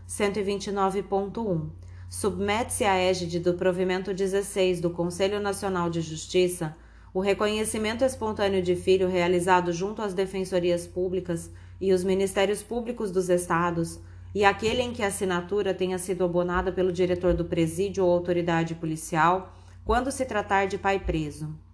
129.1. 0.09 1.69
Submete-se 2.09 2.83
à 2.83 2.95
égide 2.95 3.39
do 3.39 3.53
provimento 3.53 4.11
16 4.11 4.81
do 4.81 4.89
Conselho 4.89 5.39
Nacional 5.39 5.87
de 5.87 6.01
Justiça 6.01 6.75
o 7.13 7.19
reconhecimento 7.19 8.03
espontâneo 8.03 8.59
de 8.59 8.75
filho 8.75 9.07
realizado 9.07 9.71
junto 9.71 10.01
às 10.01 10.15
defensorias 10.15 10.87
públicas 10.87 11.51
e 11.79 11.93
os 11.93 12.03
ministérios 12.03 12.63
públicos 12.63 13.11
dos 13.11 13.29
estados, 13.29 13.99
e 14.33 14.43
aquele 14.43 14.81
em 14.81 14.91
que 14.91 15.03
a 15.03 15.07
assinatura 15.07 15.75
tenha 15.75 15.99
sido 15.99 16.25
abonada 16.25 16.71
pelo 16.71 16.91
diretor 16.91 17.35
do 17.35 17.45
presídio 17.45 18.03
ou 18.03 18.11
autoridade 18.11 18.73
policial, 18.73 19.55
quando 19.85 20.11
se 20.11 20.25
tratar 20.25 20.65
de 20.65 20.79
pai 20.79 20.99
preso. 20.99 21.66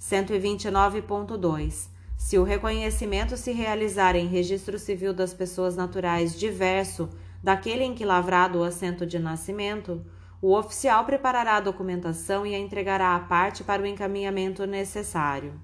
129.2. 0.00 1.88
Se 2.16 2.38
o 2.38 2.44
reconhecimento 2.44 3.36
se 3.36 3.52
realizar 3.52 4.16
em 4.16 4.26
registro 4.26 4.78
civil 4.78 5.12
das 5.12 5.34
pessoas 5.34 5.76
naturais 5.76 6.38
diverso 6.38 7.08
daquele 7.42 7.84
em 7.84 7.94
que 7.94 8.04
lavrado 8.04 8.58
o 8.58 8.64
assento 8.64 9.06
de 9.06 9.18
nascimento, 9.18 10.04
o 10.40 10.54
oficial 10.54 11.04
preparará 11.04 11.56
a 11.56 11.60
documentação 11.60 12.46
e 12.46 12.54
a 12.54 12.58
entregará 12.58 13.14
à 13.14 13.20
parte 13.20 13.64
para 13.64 13.82
o 13.82 13.86
encaminhamento 13.86 14.66
necessário. 14.66 15.54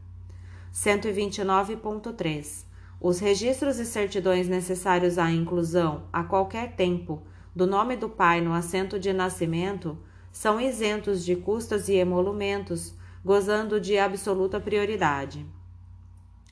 129.3. 0.72 2.64
Os 3.00 3.18
registros 3.18 3.78
e 3.78 3.84
certidões 3.84 4.48
necessários 4.48 5.18
à 5.18 5.30
inclusão, 5.30 6.04
a 6.12 6.22
qualquer 6.22 6.76
tempo, 6.76 7.22
do 7.54 7.66
nome 7.66 7.96
do 7.96 8.08
pai 8.08 8.40
no 8.40 8.54
assento 8.54 8.98
de 8.98 9.12
nascimento 9.12 9.98
são 10.30 10.60
isentos 10.60 11.24
de 11.24 11.36
custas 11.36 11.88
e 11.88 11.94
emolumentos, 11.94 12.94
gozando 13.24 13.80
de 13.80 13.98
absoluta 13.98 14.58
prioridade. 14.58 15.46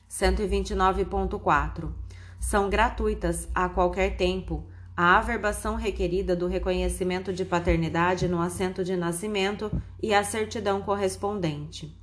129.4. 0.09 1.91
São 2.39 2.69
gratuitas 2.69 3.47
a 3.53 3.69
qualquer 3.69 4.17
tempo 4.17 4.65
a 4.95 5.17
averbação 5.17 5.75
requerida 5.75 6.35
do 6.35 6.47
reconhecimento 6.47 7.31
de 7.31 7.45
paternidade 7.45 8.27
no 8.27 8.41
assento 8.41 8.83
de 8.83 8.95
nascimento 8.95 9.71
e 10.01 10.13
a 10.13 10.23
certidão 10.23 10.81
correspondente. 10.81 11.97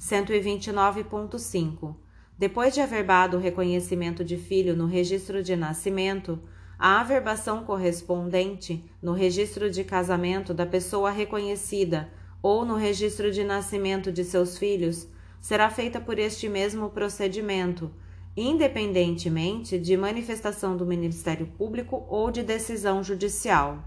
129.5. 0.00 1.96
Depois 2.38 2.72
de 2.72 2.80
averbado 2.80 3.36
o 3.36 3.40
reconhecimento 3.40 4.24
de 4.24 4.36
filho 4.36 4.74
no 4.74 4.86
registro 4.86 5.42
de 5.42 5.54
nascimento, 5.54 6.40
a 6.78 7.00
averbação 7.00 7.64
correspondente 7.64 8.90
no 9.02 9.12
registro 9.12 9.70
de 9.70 9.84
casamento 9.84 10.54
da 10.54 10.64
pessoa 10.64 11.10
reconhecida 11.10 12.10
ou 12.42 12.64
no 12.64 12.76
registro 12.76 13.30
de 13.30 13.44
nascimento 13.44 14.10
de 14.12 14.24
seus 14.24 14.58
filhos 14.58 15.06
será 15.40 15.70
feita 15.70 16.00
por 16.00 16.18
este 16.18 16.48
mesmo 16.48 16.90
procedimento 16.90 17.90
independentemente 18.36 19.78
de 19.78 19.96
manifestação 19.96 20.76
do 20.76 20.86
Ministério 20.86 21.46
Público 21.46 22.04
ou 22.08 22.30
de 22.30 22.42
decisão 22.42 23.02
judicial. 23.02 23.82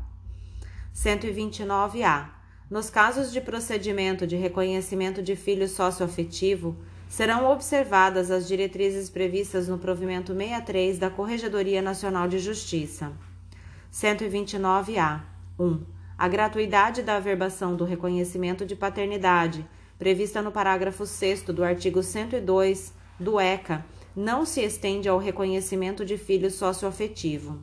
129-A. 0.94 2.30
Nos 2.70 2.89
casos 2.89 3.32
de 3.32 3.39
procedimento 3.39 4.26
de 4.28 4.36
reconhecimento 4.36 5.22
de 5.22 5.36
filho 5.36 5.68
socioafetivo, 5.68 6.76
serão 7.08 7.52
observadas 7.52 8.32
as 8.32 8.48
diretrizes 8.48 9.10
previstas 9.10 9.68
no 9.68 9.78
provimento 9.78 10.34
63 10.34 10.98
da 10.98 11.10
Corregedoria 11.10 11.82
Nacional 11.82 12.28
de 12.28 12.39
Justiça. 12.39 13.12
129-A. 13.92 15.24
1. 15.60 15.84
A 16.17 16.28
gratuidade 16.28 17.02
da 17.02 17.15
averbação 17.15 17.76
do 17.76 17.84
reconhecimento 17.84 18.65
de 18.65 18.76
paternidade, 18.76 19.67
prevista 19.97 20.41
no 20.41 20.52
parágrafo 20.52 21.06
6 21.06 21.43
do 21.43 21.63
artigo 21.63 22.04
102 22.04 22.93
do 23.19 23.39
ECA, 23.39 23.84
não 24.15 24.45
se 24.45 24.62
estende 24.62 25.10
ao 25.10 25.17
reconhecimento 25.17 26.06
de 26.06 26.17
filho 26.17 26.52
socioafetivo. 26.52 27.60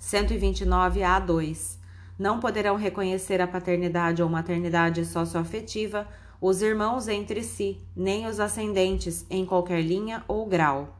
129-A2. 0.00 1.78
Não 2.18 2.38
poderão 2.38 2.76
reconhecer 2.76 3.40
a 3.40 3.46
paternidade 3.46 4.22
ou 4.22 4.28
maternidade 4.28 5.04
socioafetiva 5.04 6.06
os 6.40 6.60
irmãos 6.60 7.08
entre 7.08 7.42
si, 7.42 7.78
nem 7.96 8.26
os 8.26 8.40
ascendentes, 8.40 9.24
em 9.30 9.46
qualquer 9.46 9.80
linha 9.80 10.24
ou 10.26 10.44
grau. 10.44 10.98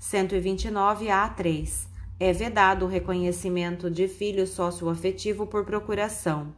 129-A3. 0.00 1.87
É 2.20 2.32
vedado 2.32 2.84
o 2.84 2.88
reconhecimento 2.88 3.90
de 3.90 4.08
filho 4.08 4.46
socioafetivo 4.46 5.46
por 5.46 5.64
procuração. 5.64 6.52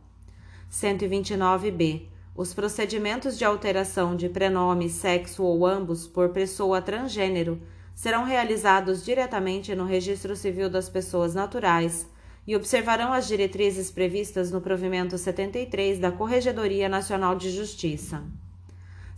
129-B 0.70 2.08
os 2.40 2.54
procedimentos 2.54 3.36
de 3.36 3.44
alteração 3.44 4.16
de 4.16 4.28
prenome, 4.28 4.88
sexo 4.88 5.42
ou 5.42 5.66
ambos 5.66 6.06
por 6.06 6.30
pessoa 6.30 6.80
transgênero 6.80 7.60
serão 7.94 8.24
realizados 8.24 9.04
diretamente 9.04 9.74
no 9.74 9.84
Registro 9.84 10.34
Civil 10.34 10.70
das 10.70 10.88
Pessoas 10.88 11.34
Naturais 11.34 12.08
e 12.46 12.56
observarão 12.56 13.12
as 13.12 13.28
diretrizes 13.28 13.90
previstas 13.90 14.50
no 14.50 14.60
provimento 14.60 15.18
73 15.18 15.98
da 15.98 16.10
Corregedoria 16.10 16.88
Nacional 16.88 17.34
de 17.34 17.50
Justiça. 17.50 18.22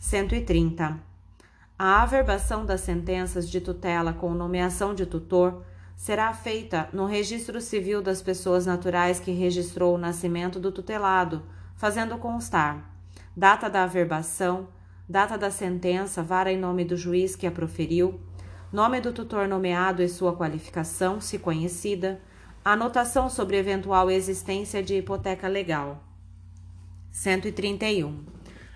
130. 0.01 0.99
A 1.79 2.03
averbação 2.03 2.67
das 2.67 2.81
sentenças 2.81 3.49
de 3.49 3.61
tutela 3.61 4.13
com 4.13 4.35
nomeação 4.35 4.95
de 4.95 5.07
tutor 5.07 5.63
será 5.97 6.33
feita 6.33 6.89
no 6.93 7.07
Registro 7.07 7.61
Civil 7.61 8.03
das 8.03 8.21
Pessoas 8.21 8.67
Naturais 8.67 9.21
que 9.21 9.33
registrou 9.33 9.95
o 9.95 9.99
nascimento 9.99 10.59
do 10.59 10.73
tutelado, 10.73 11.43
fazendo 11.77 12.19
constar 12.19 12.93
data 13.37 13.69
da 13.69 13.85
averbação, 13.85 14.69
data 15.09 15.39
da 15.39 15.51
sentença, 15.51 16.23
vara 16.23 16.53
em 16.53 16.59
nome 16.59 16.85
do 16.85 16.97
juiz 16.97 17.35
que 17.35 17.47
a 17.47 17.51
proferiu, 17.51 18.21
nome 18.73 19.01
do 19.01 19.13
tutor 19.13 19.49
nomeado 19.49 20.03
e 20.03 20.09
sua 20.09 20.37
qualificação, 20.37 21.21
se 21.21 21.39
conhecida, 21.39 22.21
anotação 22.65 23.29
sobre 23.29 23.57
eventual 23.57 24.11
existência 24.11 24.83
de 24.83 24.97
hipoteca 24.97 25.49
legal. 25.49 26.03
131. 27.11 28.25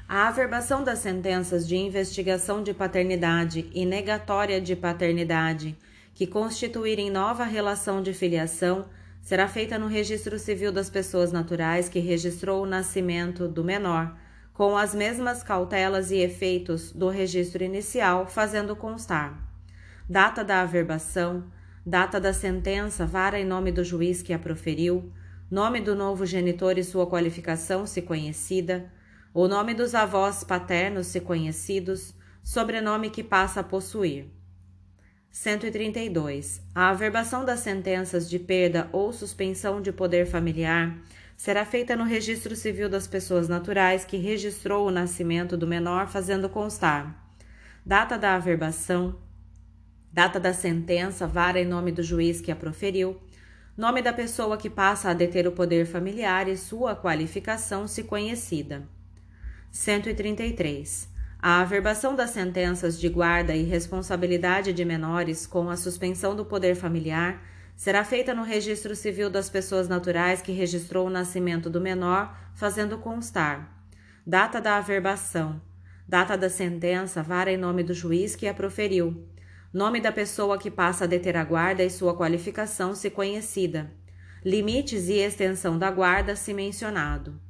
A 0.09 0.29
averbação 0.29 0.85
das 0.85 1.01
sentenças 1.01 1.67
de 1.67 1.77
investigação 1.77 2.63
de 2.63 2.73
paternidade 2.73 3.71
e 3.75 3.85
negatória 3.85 4.61
de 4.61 4.77
paternidade 4.77 5.77
que 6.17 6.27
constituírem 6.27 7.11
nova 7.11 7.45
relação 7.45 8.03
de 8.03 8.15
filiação 8.15 8.87
será 9.21 9.47
feita 9.47 9.79
no 9.79 9.87
registro 9.87 10.39
civil 10.39 10.73
das 10.73 10.89
pessoas 10.89 11.31
naturais 11.31 11.91
que 11.91 11.99
registrou 11.99 12.63
o 12.63 12.67
nascimento 12.67 13.47
do 13.47 13.63
menor, 13.63 14.17
com 14.55 14.79
as 14.79 14.95
mesmas 14.95 15.43
cautelas 15.43 16.11
e 16.11 16.17
efeitos 16.17 16.91
do 16.91 17.11
registro 17.11 17.63
inicial, 17.63 18.27
fazendo 18.27 18.75
constar 18.75 19.47
data 20.09 20.43
da 20.43 20.63
averbação, 20.63 21.45
data 21.85 22.19
da 22.19 22.33
sentença, 22.33 23.05
vara 23.05 23.39
em 23.39 23.45
nome 23.45 23.71
do 23.71 23.85
juiz 23.85 24.23
que 24.23 24.33
a 24.33 24.39
proferiu, 24.39 25.13
nome 25.51 25.83
do 25.83 25.95
novo 25.95 26.25
genitor 26.25 26.79
e 26.79 26.85
sua 26.85 27.07
qualificação, 27.07 27.87
se 27.87 28.01
conhecida, 28.01 28.91
o 29.35 29.47
nome 29.47 29.75
dos 29.75 29.95
avós 29.95 30.43
paternos, 30.43 31.09
se 31.09 31.21
conhecidos, 31.21 32.15
sobrenome 32.43 33.11
que 33.11 33.23
passa 33.23 33.61
a 33.61 33.65
possuir. 33.65 34.36
132. 35.37 36.63
A 36.75 36.89
averbação 36.89 37.45
das 37.45 37.61
sentenças 37.61 38.29
de 38.29 38.39
perda 38.39 38.89
ou 38.91 39.13
suspensão 39.13 39.83
de 39.83 39.93
poder 39.93 40.25
familiar 40.25 40.97
será 41.37 41.63
feita 41.63 41.95
no 41.95 42.05
registro 42.05 42.57
civil 42.57 42.89
das 42.89 43.07
pessoas 43.07 43.47
naturais 43.47 44.03
que 44.03 44.17
registrou 44.17 44.89
o 44.89 44.91
nascimento 44.91 45.55
do 45.55 45.67
menor, 45.67 46.09
fazendo 46.09 46.49
constar 46.49 47.23
data 47.85 48.17
da 48.17 48.35
averbação, 48.35 49.15
data 50.11 50.41
da 50.41 50.55
sentença, 50.55 51.27
vara 51.27 51.61
em 51.61 51.67
nome 51.67 51.93
do 51.93 52.03
juiz 52.03 52.41
que 52.41 52.51
a 52.51 52.57
proferiu, 52.57 53.21
nome 53.77 54.01
da 54.01 54.15
pessoa 54.15 54.57
que 54.57 54.71
passa 54.71 55.11
a 55.11 55.15
deter 55.15 55.47
o 55.47 55.53
poder 55.53 55.85
familiar 55.85 56.49
e 56.49 56.57
sua 56.57 56.97
qualificação, 56.97 57.87
se 57.87 58.05
conhecida. 58.05 58.89
133. 59.71 61.15
A 61.49 61.61
averbação 61.61 62.17
das 62.17 62.31
sentenças 62.31 62.99
de 62.99 63.09
guarda 63.09 63.55
e 63.55 63.63
responsabilidade 63.63 64.73
de 64.73 64.85
menores 64.85 65.47
com 65.47 65.71
a 65.71 65.77
suspensão 65.77 66.35
do 66.35 66.45
poder 66.45 66.75
familiar 66.75 67.41
será 67.77 68.03
feita 68.03 68.35
no 68.35 68.43
registro 68.43 68.97
civil 68.97 69.31
das 69.31 69.49
pessoas 69.49 69.87
naturais 69.87 70.43
que 70.43 70.51
registrou 70.51 71.07
o 71.07 71.11
nascimento 71.11 71.71
do 71.71 71.81
menor, 71.81 72.37
fazendo 72.53 72.99
constar 72.99 73.73
data 74.27 74.61
da 74.61 74.77
averbação, 74.77 75.63
data 76.09 76.37
da 76.37 76.51
sentença, 76.51 77.23
vara 77.23 77.53
em 77.53 77.57
nome 77.57 77.85
do 77.85 77.95
juiz 77.95 78.35
que 78.35 78.49
a 78.49 78.53
proferiu, 78.53 79.25
nome 79.73 80.01
da 80.01 80.11
pessoa 80.11 80.59
que 80.59 80.69
passa 80.69 81.05
a 81.05 81.07
deter 81.07 81.37
a 81.37 81.45
guarda 81.45 81.85
e 81.85 81.89
sua 81.89 82.17
qualificação 82.17 82.93
se 82.93 83.09
conhecida, 83.09 83.93
limites 84.45 85.09
e 85.09 85.21
extensão 85.21 85.79
da 85.79 85.93
guarda 85.93 86.35
se 86.35 86.53
mencionado. 86.53 87.41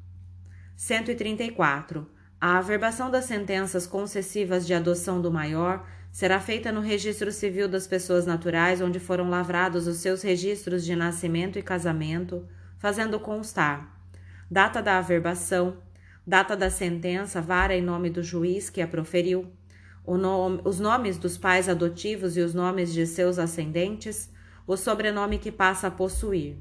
134. 0.76 2.14
A 2.40 2.59
averbação 2.59 3.11
das 3.11 3.25
sentenças 3.25 3.87
concessivas 3.87 4.66
de 4.66 4.75
adoção 4.75 5.20
do 5.20 5.31
maior 5.31 5.87
será 6.12 6.38
feita 6.38 6.70
no 6.70 6.81
registro 6.81 7.33
civil 7.33 7.68
das 7.68 7.87
pessoas 7.87 8.27
naturais 8.27 8.81
onde 8.81 9.01
foram 9.01 9.29
lavrados 9.29 9.87
os 9.87 9.99
seus 9.99 10.22
registros 10.22 10.85
de 10.85 10.94
nascimento 10.94 11.59
e 11.59 11.62
casamento, 11.62 12.46
fazendo 12.79 13.18
constar 13.18 13.96
data 14.51 14.81
da 14.81 14.99
averbação, 14.99 15.79
data 16.27 16.57
da 16.57 16.70
sentença, 16.70 17.40
vara 17.40 17.75
em 17.75 17.83
nome 17.83 18.11
do 18.11 18.22
juiz 18.22 18.70
que 18.70 18.81
a 18.81 18.87
proferiu, 18.87 19.53
nome, 20.07 20.61
os 20.64 20.79
nomes 20.79 21.18
dos 21.18 21.37
pais 21.37 21.68
adotivos 21.68 22.37
e 22.37 22.40
os 22.40 22.55
nomes 22.55 22.92
de 22.92 23.07
seus 23.07 23.38
ascendentes, 23.38 24.31
o 24.66 24.77
sobrenome 24.77 25.38
que 25.38 25.51
passa 25.51 25.88
a 25.88 25.90
possuir. 25.90 26.57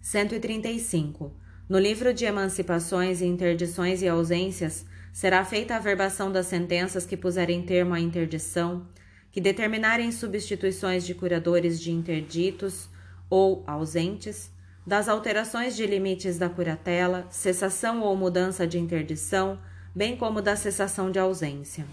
135. 0.00 1.34
No 1.68 1.78
livro 1.78 2.14
de 2.14 2.24
emancipações, 2.24 3.20
interdições 3.20 4.00
e 4.00 4.08
ausências, 4.08 4.86
será 5.12 5.44
feita 5.44 5.76
a 5.76 5.78
verbação 5.78 6.32
das 6.32 6.46
sentenças 6.46 7.04
que 7.04 7.14
puserem 7.14 7.60
termo 7.60 7.92
à 7.92 8.00
interdição, 8.00 8.86
que 9.30 9.38
determinarem 9.38 10.10
substituições 10.10 11.04
de 11.04 11.14
curadores 11.14 11.78
de 11.78 11.92
interditos 11.92 12.88
ou 13.28 13.62
ausentes, 13.66 14.50
das 14.86 15.10
alterações 15.10 15.76
de 15.76 15.84
limites 15.84 16.38
da 16.38 16.48
curatela, 16.48 17.26
cessação 17.28 18.00
ou 18.00 18.16
mudança 18.16 18.66
de 18.66 18.78
interdição, 18.78 19.58
bem 19.94 20.16
como 20.16 20.40
da 20.40 20.56
cessação 20.56 21.10
de 21.10 21.18
ausência. 21.18 21.84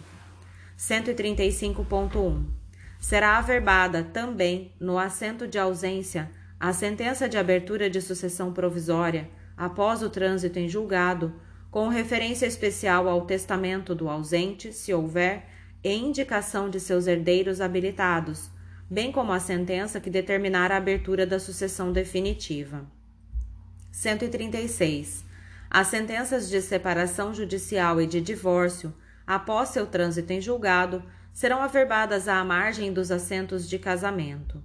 135.1. 0.80 2.46
Será 2.98 3.40
averbada 3.40 4.06
também, 4.06 4.72
no 4.80 4.98
assento 4.98 5.46
de 5.46 5.60
ausência, 5.60 6.32
a 6.58 6.72
sentença 6.72 7.28
de 7.28 7.38
abertura 7.38 7.90
de 7.90 8.00
sucessão 8.02 8.54
provisória 8.54 9.30
após 9.58 10.02
o 10.02 10.10
trânsito 10.10 10.60
em 10.60 10.68
julgado, 10.68 11.34
com 11.72 11.88
referência 11.88 12.46
especial 12.46 13.08
ao 13.08 13.26
testamento 13.26 13.94
do 13.94 14.10
ausente, 14.10 14.72
se 14.72 14.94
houver, 14.94 15.48
e 15.84 15.94
indicação 15.94 16.70
de 16.70 16.80
seus 16.80 17.06
herdeiros 17.06 17.62
habilitados, 17.62 18.50
bem 18.90 19.12
como 19.12 19.32
a 19.32 19.40
sentença 19.40 20.00
que 20.00 20.10
determinar 20.10 20.72
a 20.72 20.78
abertura 20.78 21.26
da 21.26 21.40
sucessão 21.40 21.92
definitiva. 21.92 22.86
136. 23.92 25.24
As 25.70 25.88
sentenças 25.88 26.50
de 26.50 26.62
separação 26.62 27.34
judicial 27.34 28.02
e 28.02 28.08
de 28.08 28.20
divórcio, 28.20 28.94
após 29.28 29.70
seu 29.70 29.86
trânsito 29.86 30.32
em 30.34 30.42
julgado, 30.42 31.04
serão 31.34 31.62
averbadas 31.62 32.28
à 32.28 32.44
margem 32.44 32.94
dos 32.94 33.12
assentos 33.12 33.70
de 33.70 33.78
casamento. 33.78 34.64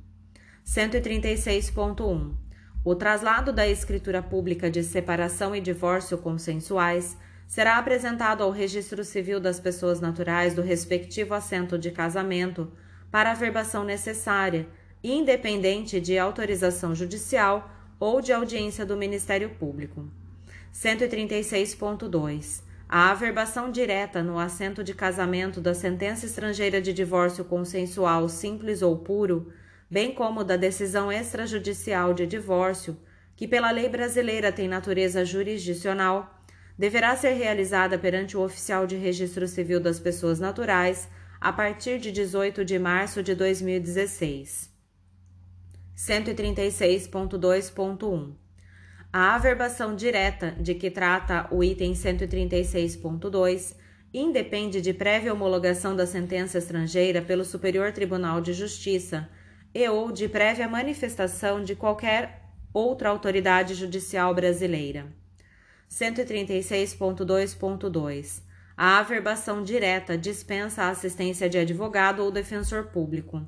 136.1 0.65 2.50
o 2.83 2.95
traslado 2.95 3.53
da 3.53 3.69
escritura 3.69 4.23
pública 4.23 4.71
de 4.71 4.83
separação 4.83 5.55
e 5.55 5.61
divórcio 5.61 6.17
consensuais 6.17 7.17
será 7.47 7.77
apresentado 7.77 8.43
ao 8.43 8.51
Registro 8.51 9.05
Civil 9.05 9.39
das 9.39 9.61
Pessoas 9.61 10.01
Naturais 10.01 10.55
do 10.55 10.63
respectivo 10.63 11.35
assento 11.35 11.79
de 11.79 11.91
casamento 11.91 12.73
para 13.11 13.33
a 13.33 13.35
verbação 13.35 13.85
necessária, 13.85 14.67
independente 15.05 16.01
de 16.01 16.19
autorização 16.19 16.95
judicial 16.95 17.71
ou 17.99 18.21
de 18.23 18.33
audiência 18.33 18.87
do 18.87 18.97
Ministério 18.97 19.51
Público. 19.51 20.09
136.2. 20.73 22.63
A 22.89 23.11
averbação 23.11 23.71
direta 23.71 24.23
no 24.23 24.39
assento 24.39 24.83
de 24.83 24.95
casamento 24.95 25.61
da 25.61 25.75
sentença 25.75 26.25
estrangeira 26.25 26.81
de 26.81 26.93
divórcio 26.93 27.45
consensual 27.45 28.29
simples 28.29 28.81
ou 28.81 28.97
puro 28.97 29.53
bem 29.91 30.15
como 30.15 30.45
da 30.45 30.57
decisão 30.57 31.11
extrajudicial 31.11 32.15
de 32.15 32.25
divórcio, 32.27 32.97
que 33.35 33.49
pela 33.49 33.73
lei 33.73 33.89
brasileira 33.89 34.53
tem 34.53 34.69
natureza 34.69 35.25
jurisdicional, 35.25 36.39
deverá 36.79 37.17
ser 37.17 37.33
realizada 37.33 37.99
perante 37.99 38.37
o 38.37 38.43
oficial 38.43 38.87
de 38.87 38.95
registro 38.97 39.49
civil 39.49 39.81
das 39.81 39.99
pessoas 39.99 40.39
naturais 40.39 41.09
a 41.41 41.53
partir 41.53 41.99
de 41.99 42.13
18 42.13 42.65
de 42.65 42.79
março 42.79 43.21
de 43.23 43.35
2016. 43.35 44.71
136.2.1 45.97 48.35
A 49.13 49.35
averbação 49.35 49.97
direta 49.97 50.53
de 50.53 50.75
que 50.75 50.91
trata 50.91 51.49
o 51.51 51.65
item 51.65 51.95
136.2 51.95 53.75
independe 54.13 54.81
de 54.81 54.95
prévia 54.95 55.33
homologação 55.33 55.97
da 55.97 56.07
sentença 56.07 56.59
estrangeira 56.59 57.23
pelo 57.23 57.45
Superior 57.45 57.93
Tribunal 57.93 58.41
de 58.41 58.53
Justiça 58.53 59.29
e 59.75 59.89
ou 59.89 60.13
de 60.13 60.29
prévia 60.29 60.69
manifestação 60.69 61.65
de 61.65 61.75
qualquer 61.75 62.41
outra 62.73 63.09
autoridade 63.09 63.75
judicial 63.75 64.33
brasileira. 64.35 65.07
136.2.2 65.91 68.43
A 68.77 68.99
averbação 68.99 69.65
direta 69.65 70.17
dispensa 70.17 70.85
a 70.85 70.91
assistência 70.91 71.49
de 71.49 71.59
advogado 71.59 72.21
ou 72.21 72.31
defensor 72.31 72.85
público. 72.87 73.45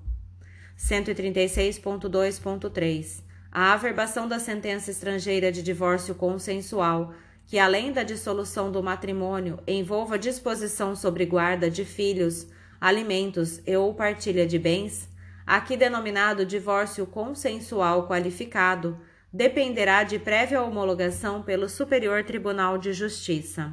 136.2.3 0.76 3.22
A 3.50 3.72
averbação 3.72 4.26
da 4.26 4.40
sentença 4.40 4.90
estrangeira 4.90 5.52
de 5.52 5.62
divórcio 5.62 6.16
consensual, 6.16 7.14
que 7.46 7.58
além 7.58 7.92
da 7.92 8.02
dissolução 8.02 8.72
do 8.72 8.82
matrimônio 8.82 9.60
envolva 9.66 10.18
disposição 10.18 10.96
sobre 10.96 11.26
guarda 11.26 11.70
de 11.70 11.84
filhos, 11.84 12.46
alimentos 12.80 13.60
e 13.64 13.76
ou 13.76 13.94
partilha 13.94 14.44
de 14.46 14.58
bens, 14.58 15.11
aqui 15.46 15.76
denominado 15.76 16.46
divórcio 16.46 17.06
consensual 17.06 18.06
qualificado, 18.06 18.98
dependerá 19.32 20.04
de 20.04 20.18
prévia 20.18 20.62
homologação 20.62 21.42
pelo 21.42 21.68
Superior 21.68 22.24
Tribunal 22.24 22.78
de 22.78 22.92
Justiça. 22.92 23.72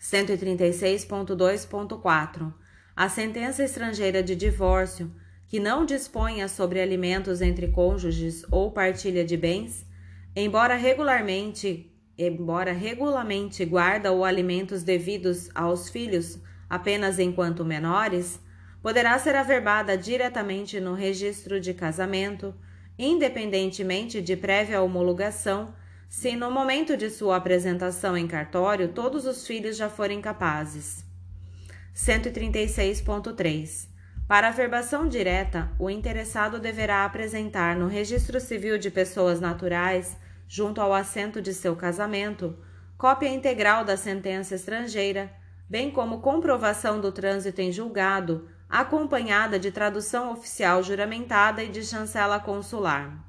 136.2.4 0.00 2.52
A 2.94 3.08
sentença 3.08 3.64
estrangeira 3.64 4.22
de 4.22 4.36
divórcio, 4.36 5.10
que 5.46 5.58
não 5.58 5.86
disponha 5.86 6.46
sobre 6.48 6.80
alimentos 6.80 7.40
entre 7.40 7.68
cônjuges 7.68 8.44
ou 8.50 8.70
partilha 8.70 9.24
de 9.24 9.36
bens, 9.36 9.86
embora 10.36 10.74
regularmente 10.74 11.90
embora 12.16 12.72
regulamente 12.72 13.64
guarda 13.64 14.12
ou 14.12 14.24
alimentos 14.24 14.84
devidos 14.84 15.50
aos 15.54 15.88
filhos 15.88 16.38
apenas 16.70 17.18
enquanto 17.18 17.64
menores, 17.64 18.38
poderá 18.84 19.18
ser 19.18 19.34
averbada 19.34 19.96
diretamente 19.96 20.78
no 20.78 20.92
registro 20.92 21.58
de 21.58 21.72
casamento, 21.72 22.54
independentemente 22.98 24.20
de 24.20 24.36
prévia 24.36 24.82
homologação, 24.82 25.74
se 26.06 26.36
no 26.36 26.50
momento 26.50 26.94
de 26.94 27.08
sua 27.08 27.36
apresentação 27.36 28.14
em 28.14 28.28
cartório 28.28 28.88
todos 28.88 29.24
os 29.24 29.46
filhos 29.46 29.78
já 29.78 29.88
forem 29.88 30.20
capazes. 30.20 31.02
136.3. 31.96 33.88
Para 34.28 34.48
a 34.48 34.50
verbação 34.50 35.08
direta, 35.08 35.72
o 35.78 35.88
interessado 35.88 36.60
deverá 36.60 37.06
apresentar 37.06 37.74
no 37.74 37.86
Registro 37.86 38.38
Civil 38.38 38.76
de 38.76 38.90
Pessoas 38.90 39.40
Naturais, 39.40 40.14
junto 40.46 40.78
ao 40.82 40.92
assento 40.92 41.40
de 41.40 41.54
seu 41.54 41.74
casamento, 41.74 42.54
cópia 42.98 43.30
integral 43.30 43.82
da 43.82 43.96
sentença 43.96 44.54
estrangeira, 44.54 45.32
bem 45.66 45.90
como 45.90 46.20
comprovação 46.20 47.00
do 47.00 47.10
trânsito 47.10 47.62
em 47.62 47.72
julgado, 47.72 48.52
acompanhada 48.68 49.58
de 49.58 49.70
tradução 49.70 50.32
oficial 50.32 50.82
juramentada 50.82 51.62
e 51.62 51.68
de 51.68 51.84
chancela 51.84 52.40
consular. 52.40 53.22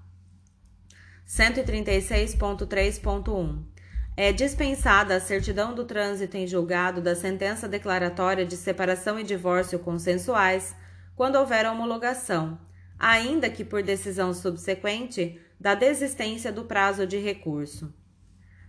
136.3.1 1.27 3.75
é 4.17 4.31
dispensada 4.31 5.15
a 5.15 5.19
certidão 5.19 5.75
do 5.75 5.83
trânsito 5.83 6.37
em 6.37 6.47
julgado 6.47 7.01
da 7.01 7.15
sentença 7.15 7.67
declaratória 7.67 8.45
de 8.45 8.55
separação 8.55 9.19
e 9.19 9.23
divórcio 9.23 9.79
consensuais 9.79 10.73
quando 11.15 11.35
houver 11.35 11.65
homologação, 11.65 12.57
ainda 12.97 13.49
que 13.49 13.65
por 13.65 13.83
decisão 13.83 14.33
subsequente 14.33 15.39
da 15.59 15.75
desistência 15.75 16.51
do 16.51 16.63
prazo 16.63 17.05
de 17.05 17.17
recurso. 17.17 17.93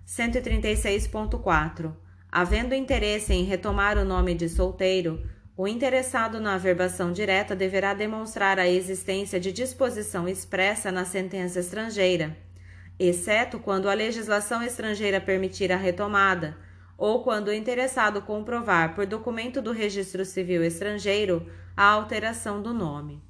136.4. 0.06 1.94
Havendo 2.30 2.74
interesse 2.74 3.32
em 3.32 3.44
retomar 3.44 3.98
o 3.98 4.04
nome 4.04 4.34
de 4.34 4.48
solteiro, 4.48 5.24
o 5.56 5.66
interessado 5.66 6.38
na 6.38 6.54
averbação 6.54 7.12
direta 7.12 7.56
deverá 7.56 7.94
demonstrar 7.94 8.58
a 8.58 8.68
existência 8.68 9.40
de 9.40 9.50
disposição 9.50 10.28
expressa 10.28 10.92
na 10.92 11.06
sentença 11.06 11.60
estrangeira, 11.60 12.36
exceto 12.98 13.58
quando 13.58 13.88
a 13.88 13.94
legislação 13.94 14.62
estrangeira 14.62 15.18
permitir 15.18 15.72
a 15.72 15.76
retomada, 15.76 16.58
ou 16.98 17.22
quando 17.22 17.48
o 17.48 17.54
interessado 17.54 18.20
comprovar 18.20 18.94
por 18.94 19.06
documento 19.06 19.62
do 19.62 19.72
registro 19.72 20.24
civil 20.24 20.62
estrangeiro 20.62 21.46
a 21.74 21.84
alteração 21.84 22.60
do 22.60 22.74
nome. 22.74 23.22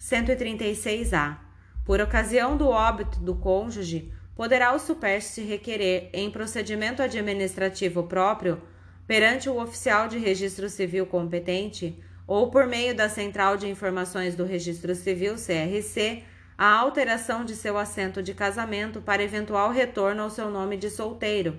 136-A. 0.00 1.40
Por 1.84 2.00
ocasião 2.00 2.56
do 2.56 2.68
óbito 2.68 3.20
do 3.20 3.34
cônjuge, 3.34 4.12
poderá 4.34 4.74
o 4.74 4.78
supérstite 4.78 5.46
requerer, 5.46 6.08
em 6.12 6.30
procedimento 6.30 7.02
administrativo 7.02 8.02
próprio, 8.04 8.60
perante 9.06 9.48
o 9.48 9.60
oficial 9.60 10.08
de 10.08 10.18
registro 10.18 10.68
civil 10.68 11.06
competente, 11.06 11.98
ou 12.26 12.50
por 12.50 12.66
meio 12.66 12.94
da 12.94 13.08
Central 13.08 13.56
de 13.56 13.68
Informações 13.68 14.34
do 14.34 14.44
Registro 14.44 14.94
Civil, 14.94 15.34
CRC, 15.34 16.22
a 16.56 16.66
alteração 16.66 17.44
de 17.44 17.54
seu 17.54 17.76
assento 17.76 18.22
de 18.22 18.32
casamento 18.32 19.00
para 19.00 19.22
eventual 19.22 19.70
retorno 19.70 20.22
ao 20.22 20.30
seu 20.30 20.50
nome 20.50 20.76
de 20.76 20.88
solteiro, 20.88 21.58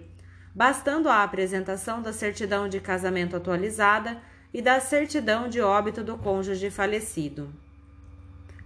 bastando 0.53 1.09
a 1.09 1.21
apresentação 1.21 2.01
da 2.01 2.13
certidão 2.13 2.67
de 2.67 2.79
casamento 2.79 3.35
atualizada 3.35 4.17
e 4.53 4.61
da 4.61 4.79
certidão 4.79 5.49
de 5.49 5.59
óbito 5.59 6.03
do 6.03 6.17
cônjuge 6.17 6.71
falecido. 6.71 7.53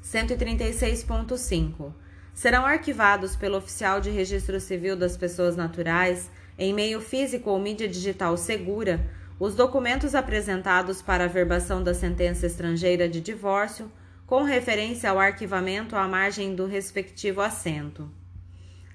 136.5. 0.03 1.91
Serão 2.33 2.65
arquivados 2.65 3.35
pelo 3.35 3.57
oficial 3.57 3.99
de 3.99 4.09
registro 4.09 4.59
civil 4.59 4.95
das 4.95 5.17
pessoas 5.17 5.55
naturais, 5.55 6.29
em 6.59 6.73
meio 6.73 6.99
físico 6.99 7.49
ou 7.49 7.57
mídia 7.57 7.87
digital 7.87 8.35
segura, 8.37 9.09
os 9.39 9.55
documentos 9.55 10.13
apresentados 10.13 11.01
para 11.01 11.23
a 11.23 11.27
verbação 11.27 11.81
da 11.81 11.93
sentença 11.93 12.45
estrangeira 12.45 13.07
de 13.07 13.21
divórcio, 13.21 13.89
com 14.27 14.43
referência 14.43 15.09
ao 15.09 15.17
arquivamento 15.17 15.95
à 15.95 16.05
margem 16.07 16.53
do 16.53 16.65
respectivo 16.65 17.39
assento. 17.39 18.11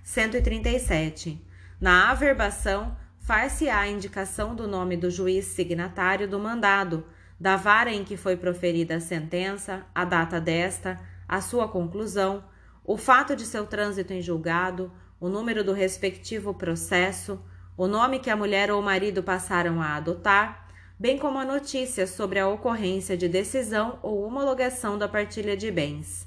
137. 0.02 1.42
Na 1.80 2.10
averbação, 2.10 2.94
far-se-á 3.18 3.80
a 3.80 3.88
indicação 3.88 4.54
do 4.54 4.68
nome 4.68 4.98
do 4.98 5.10
juiz 5.10 5.46
signatário 5.46 6.28
do 6.28 6.38
mandado, 6.38 7.06
da 7.40 7.56
vara 7.56 7.90
em 7.90 8.04
que 8.04 8.16
foi 8.16 8.36
proferida 8.36 8.96
a 8.96 9.00
sentença, 9.00 9.86
a 9.94 10.04
data 10.04 10.38
desta, 10.38 11.00
a 11.26 11.40
sua 11.40 11.66
conclusão, 11.66 12.44
o 12.84 12.98
fato 12.98 13.34
de 13.34 13.46
seu 13.46 13.66
trânsito 13.66 14.12
em 14.12 14.20
julgado, 14.20 14.92
o 15.18 15.30
número 15.30 15.64
do 15.64 15.72
respectivo 15.72 16.52
processo, 16.52 17.42
o 17.76 17.88
nome 17.88 18.20
que 18.20 18.30
a 18.30 18.36
mulher 18.36 18.70
ou 18.70 18.80
o 18.80 18.84
marido 18.84 19.22
passaram 19.22 19.82
a 19.82 19.96
adotar, 19.96 20.68
bem 20.98 21.18
como 21.18 21.38
a 21.38 21.44
notícia 21.44 22.06
sobre 22.06 22.38
a 22.38 22.46
ocorrência 22.46 23.16
de 23.16 23.28
decisão 23.28 23.98
ou 24.00 24.22
homologação 24.22 24.96
da 24.96 25.08
partilha 25.08 25.56
de 25.56 25.70
bens. 25.70 26.26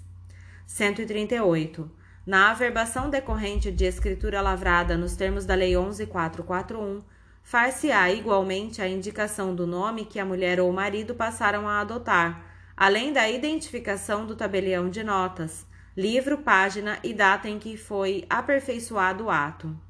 138. 0.66 1.90
Na 2.26 2.52
averbação 2.52 3.10
decorrente 3.10 3.72
de 3.72 3.86
escritura 3.86 4.42
lavrada 4.42 4.98
nos 4.98 5.16
termos 5.16 5.46
da 5.46 5.56
Lei 5.56 5.78
11441, 5.78 7.02
far-se-á 7.42 8.12
igualmente 8.12 8.82
a 8.82 8.88
indicação 8.90 9.56
do 9.56 9.66
nome 9.66 10.04
que 10.04 10.20
a 10.20 10.26
mulher 10.26 10.60
ou 10.60 10.70
o 10.70 10.74
marido 10.74 11.16
passaram 11.16 11.66
a 11.66 11.80
adotar, 11.80 12.44
além 12.76 13.14
da 13.14 13.30
identificação 13.30 14.26
do 14.26 14.36
tabelião 14.36 14.90
de 14.90 15.02
notas, 15.02 15.66
livro, 15.96 16.40
página 16.40 17.00
e 17.02 17.14
data 17.14 17.48
em 17.48 17.58
que 17.58 17.78
foi 17.78 18.26
aperfeiçoado 18.30 19.24
o 19.24 19.30
ato. 19.30 19.87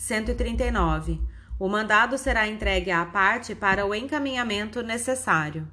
139. 0.00 1.20
O 1.58 1.68
mandado 1.68 2.16
será 2.16 2.48
entregue 2.48 2.90
à 2.90 3.04
parte 3.04 3.54
para 3.54 3.84
o 3.84 3.94
encaminhamento 3.94 4.82
necessário. 4.82 5.68